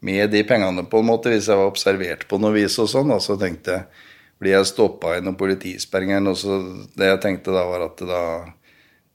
med 0.06 0.30
de 0.34 0.44
pengene, 0.46 0.86
på 0.90 1.02
en 1.02 1.08
måte, 1.10 1.32
hvis 1.34 1.50
jeg 1.50 1.58
var 1.58 1.72
observert 1.72 2.28
på 2.30 2.38
noe 2.42 2.54
vis 2.54 2.78
og 2.82 2.92
sånn. 2.92 3.14
Og 3.16 3.24
så 3.26 3.38
tenkte 3.42 3.80
jeg 3.80 4.04
blir 4.42 4.56
jeg 4.58 4.70
stoppa 4.70 5.16
i 5.16 5.24
noen 5.24 5.38
politisperringer? 5.40 6.24
Og 6.30 6.38
så 6.40 6.60
det 6.98 7.12
jeg 7.12 7.22
tenkte 7.24 7.56
da, 7.56 7.66
var 7.70 7.88
at 7.88 8.04
da, 8.08 8.22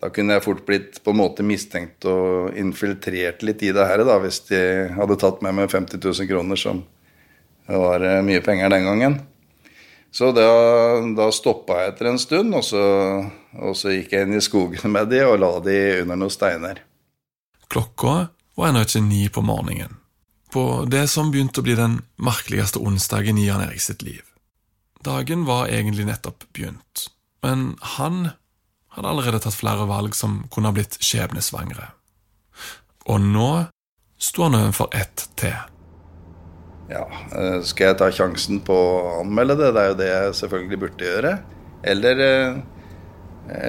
da 0.01 0.13
kunne 0.15 0.37
jeg 0.37 0.47
fort 0.47 0.65
blitt 0.69 1.01
på 1.05 1.15
en 1.15 1.21
måte 1.21 1.47
mistenkt 1.47 2.07
og 2.09 2.57
infiltrert 2.59 3.45
litt 3.47 3.65
i 3.67 3.75
det 3.77 3.87
her, 3.87 4.05
da, 4.09 4.19
hvis 4.23 4.43
de 4.51 4.63
hadde 4.97 5.19
tatt 5.21 5.45
med 5.45 5.59
meg 5.61 5.73
50 5.73 6.01
000 6.01 6.31
kroner, 6.31 6.61
som 6.61 6.85
var 7.71 8.03
eh, 8.03 8.23
mye 8.27 8.43
penger 8.45 8.73
den 8.73 8.89
gangen. 8.89 9.21
Så 10.11 10.33
da, 10.35 10.49
da 11.15 11.29
stoppa 11.31 11.85
jeg 11.85 11.93
etter 11.93 12.11
en 12.11 12.19
stund, 12.19 12.57
og 12.59 12.65
så, 12.67 12.83
og 13.61 13.77
så, 13.79 13.93
gikk 13.95 14.17
jeg 14.17 14.27
inn 14.27 14.41
i 14.41 14.43
skogen 14.43 14.91
med 14.91 15.13
de 15.13 15.23
og 15.23 15.39
la 15.39 15.53
de 15.63 15.79
under 16.01 16.19
noen 16.19 16.35
steiner. 16.35 16.83
Klokka 17.71 18.17
var 18.59 18.73
ennå 18.73 18.83
ikke 18.83 19.07
ni 19.07 19.29
på 19.31 19.45
morgenen 19.47 20.00
på 20.53 20.85
det 20.91 21.07
som 21.11 21.31
begynte 21.31 21.63
å 21.63 21.67
bli 21.67 21.77
den 21.79 22.01
merkeligste 22.21 22.83
onsdagen 22.83 23.39
i 23.39 23.47
Jan 23.47 23.63
Erik 23.65 23.83
sitt 23.83 24.03
liv. 24.03 24.23
Dagen 25.05 25.47
var 25.49 25.71
egentlig 25.73 26.05
nettopp 26.09 26.45
begynt, 26.53 27.07
men 27.43 27.75
han 27.97 28.33
hadde 28.95 29.09
allerede 29.09 29.41
tatt 29.41 29.57
flere 29.57 29.87
valg 29.89 30.17
som 30.19 30.43
kunne 30.53 30.71
ha 30.71 30.77
blitt 30.77 30.99
skjebnesvangre. 31.01 31.93
Og 33.09 33.23
nå 33.23 33.51
sto 34.21 34.45
han 34.45 34.59
overfor 34.59 34.91
ett 34.97 35.29
til. 35.41 35.57
Ja, 36.91 37.07
eh, 37.07 37.61
skal 37.63 37.93
jeg 37.93 37.99
ta 38.01 38.11
sjansen 38.13 38.61
på 38.67 38.75
å 38.75 39.21
anmelde 39.21 39.57
det? 39.61 39.71
Det 39.73 39.83
er 39.83 39.89
jo 39.93 39.99
det 40.01 40.11
jeg 40.11 40.35
selvfølgelig 40.41 40.81
burde 40.83 41.07
gjøre. 41.07 41.33
Eller, 41.95 42.21
eh, 42.27 42.59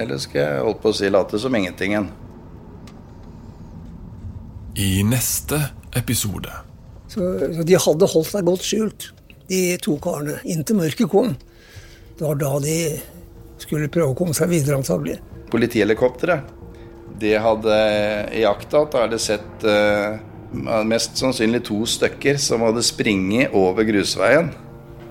eller 0.02 0.18
skal 0.18 0.40
jeg 0.40 0.66
holde 0.66 0.82
på 0.82 0.90
å 0.90 0.98
si 0.98 1.08
late 1.08 1.38
som 1.38 1.54
ingentingen? 1.54 2.10
I 4.74 5.02
neste 5.06 5.60
episode 5.94 6.50
så, 7.12 7.28
så, 7.52 7.64
de 7.66 7.76
hadde 7.76 8.08
holdt 8.14 8.30
seg 8.30 8.46
godt 8.48 8.64
skjult, 8.64 9.08
de 9.50 9.60
to 9.84 9.98
karene, 10.02 10.38
inntil 10.48 10.78
mørket 10.78 11.10
kom. 11.12 11.34
Det 12.16 12.24
var 12.24 12.38
da 12.40 12.52
de 12.64 12.78
skulle 13.60 13.90
prøve 13.92 14.14
å 14.14 14.18
komme 14.18 14.36
seg 14.36 14.50
videre, 14.52 14.78
antagelig. 14.80 15.18
Politihelikopteret, 15.52 16.48
de 17.20 17.34
hadde 17.44 17.78
iakttatt 18.40 18.96
og 18.96 19.04
hadde 19.04 19.20
sett 19.20 19.66
uh, 19.68 20.16
mest 20.88 21.20
sannsynlig 21.20 21.62
to 21.68 21.82
stykker 21.88 22.40
som 22.40 22.64
hadde 22.64 22.84
springet 22.86 23.52
over 23.56 23.86
grusveien. 23.88 24.48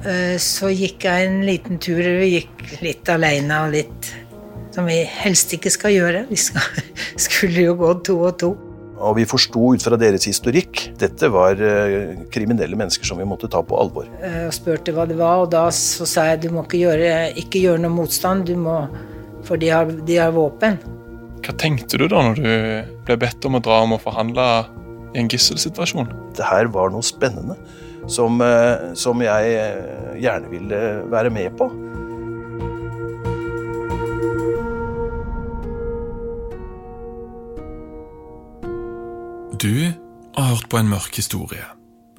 Uh, 0.01 0.35
så 0.41 0.71
gikk 0.73 1.05
jeg 1.05 1.29
en 1.29 1.39
liten 1.45 1.79
tur. 1.81 2.01
Vi 2.01 2.33
gikk 2.39 2.65
litt 2.81 3.13
alene 3.13 3.61
og 3.67 3.77
litt 3.77 4.11
som 4.73 4.87
vi 4.89 5.01
helst 5.05 5.53
ikke 5.53 5.71
skal 5.73 5.93
gjøre. 5.93 6.25
Vi 6.31 6.39
skal, 6.39 6.83
skulle 7.27 7.69
jo 7.69 7.77
gå 7.79 7.93
to 8.09 8.17
og 8.25 8.35
to. 8.41 8.53
Og 9.01 9.17
vi 9.17 9.25
forsto 9.29 9.71
ut 9.73 9.83
fra 9.83 9.97
deres 9.99 10.27
historikk 10.29 10.83
dette 11.01 11.29
var 11.33 11.59
eh, 11.61 12.13
kriminelle 12.33 12.77
mennesker 12.77 13.07
som 13.07 13.19
vi 13.21 13.27
måtte 13.27 13.49
ta 13.51 13.63
på 13.65 13.77
alvor. 13.79 14.07
Jeg 14.21 14.47
eh, 14.47 14.49
spurte 14.53 14.93
hva 14.95 15.07
det 15.09 15.17
var, 15.19 15.43
og 15.43 15.51
da 15.53 15.65
så 15.75 16.07
sa 16.09 16.27
jeg 16.31 16.43
du 16.45 16.49
må 16.55 16.65
ikke 16.65 16.81
gjøre, 16.83 17.11
ikke 17.41 17.63
gjøre 17.63 17.83
noe 17.85 17.95
motstand, 17.95 18.45
du 18.49 18.57
må, 18.59 18.77
for 19.47 19.61
de 19.61 19.71
har, 19.73 19.89
de 19.89 20.19
har 20.21 20.33
våpen. 20.35 20.79
Hva 21.41 21.55
tenkte 21.57 21.97
du 21.97 22.05
da 22.11 22.21
når 22.27 22.37
du 22.37 22.49
ble 23.07 23.17
bedt 23.23 23.49
om 23.49 23.57
å 23.57 23.63
dra 23.65 23.81
om 23.85 23.97
og 23.97 24.03
forhandle 24.03 24.47
i 25.15 25.23
en 25.23 25.31
gisselsituasjon? 25.31 26.11
Det 26.37 26.45
her 26.45 26.69
var 26.73 26.93
noe 26.93 27.05
spennende 27.05 27.57
som, 28.09 28.37
eh, 28.45 28.91
som 28.97 29.21
jeg 29.25 29.57
gjerne 30.21 30.53
ville 30.53 30.83
være 31.09 31.33
med 31.33 31.57
på. 31.57 31.71
Du 39.61 39.93
har 40.35 40.43
hørt 40.43 40.69
på 40.69 40.77
en 40.77 40.87
mørk 40.89 41.15
historie. 41.15 41.65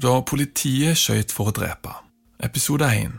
Da 0.03 0.21
politiet 0.23 0.95
skøyt 0.99 1.33
for 1.35 1.51
å 1.51 1.55
drepe. 1.57 1.91
Episode 2.39 2.87
1. 2.87 3.17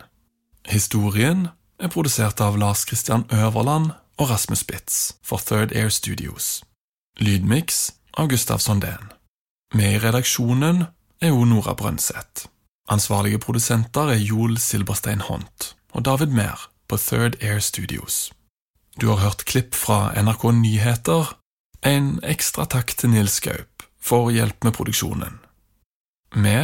Historien 0.71 1.49
er 1.75 1.91
produsert 1.91 2.39
av 2.39 2.55
Lars 2.55 2.85
Christian 2.87 3.25
Øverland 3.35 3.91
og 4.15 4.29
Rasmus 4.29 4.63
Spitz 4.63 4.99
for 5.27 5.43
Third 5.43 5.75
Air 5.75 5.91
Studios. 5.91 6.63
Lydmiks 7.19 7.91
av 8.15 8.29
Gustav 8.31 8.63
Sondén. 8.63 9.11
Med 9.75 9.97
i 9.97 9.99
redaksjonen 10.05 10.85
er 11.19 11.35
jo 11.35 11.43
Nora 11.43 11.75
Brøndseth. 11.75 12.47
Ansvarlige 12.87 13.43
produsenter 13.43 14.15
er 14.15 14.23
Joel 14.23 14.55
Silberstein 14.57 15.27
Hont 15.27 15.73
og 15.91 16.05
David 16.05 16.31
Mehr 16.31 16.69
på 16.87 16.95
Third 16.95 17.43
Air 17.43 17.59
Studios. 17.59 18.31
Du 19.01 19.09
har 19.11 19.19
hørt 19.19 19.43
klipp 19.43 19.75
fra 19.75 20.13
NRK 20.15 20.51
Nyheter. 20.63 21.35
En 21.83 22.21
ekstra 22.23 22.63
takk 22.71 22.95
til 22.95 23.11
Nils 23.17 23.41
Gaup 23.43 23.72
for 24.03 24.31
hjelp 24.31 24.63
med 24.63 24.75
produksjonen. 24.75 25.39
Vi 26.35 26.57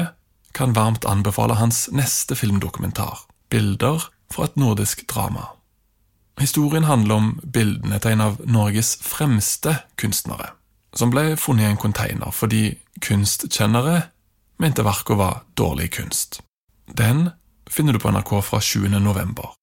kan 0.51 0.73
varmt 0.73 1.05
anbefale 1.05 1.55
hans 1.59 1.87
neste 1.91 2.35
filmdokumentar, 2.35 3.19
Bilder 3.49 4.03
fra 4.33 4.45
et 4.45 4.57
nordisk 4.59 5.07
drama. 5.07 5.47
Historien 6.39 6.83
handler 6.83 7.15
om 7.15 7.29
bildene 7.43 7.99
til 7.99 8.15
en 8.15 8.23
av 8.23 8.39
Norges 8.47 8.95
fremste 9.03 9.75
kunstnere, 9.99 10.53
som 10.95 11.11
ble 11.11 11.35
funnet 11.37 11.67
i 11.67 11.71
en 11.73 11.81
container 11.81 12.31
fordi 12.35 12.63
kunstkjennere 13.03 14.01
mente 14.59 14.83
verket 14.83 15.19
var 15.19 15.43
dårlig 15.57 15.91
kunst. 15.97 16.41
Den 16.87 17.29
finner 17.69 17.93
du 17.93 17.99
på 17.99 18.11
NRK 18.11 18.31
fra 18.43 18.61
7. 18.61 18.87
november. 18.99 19.58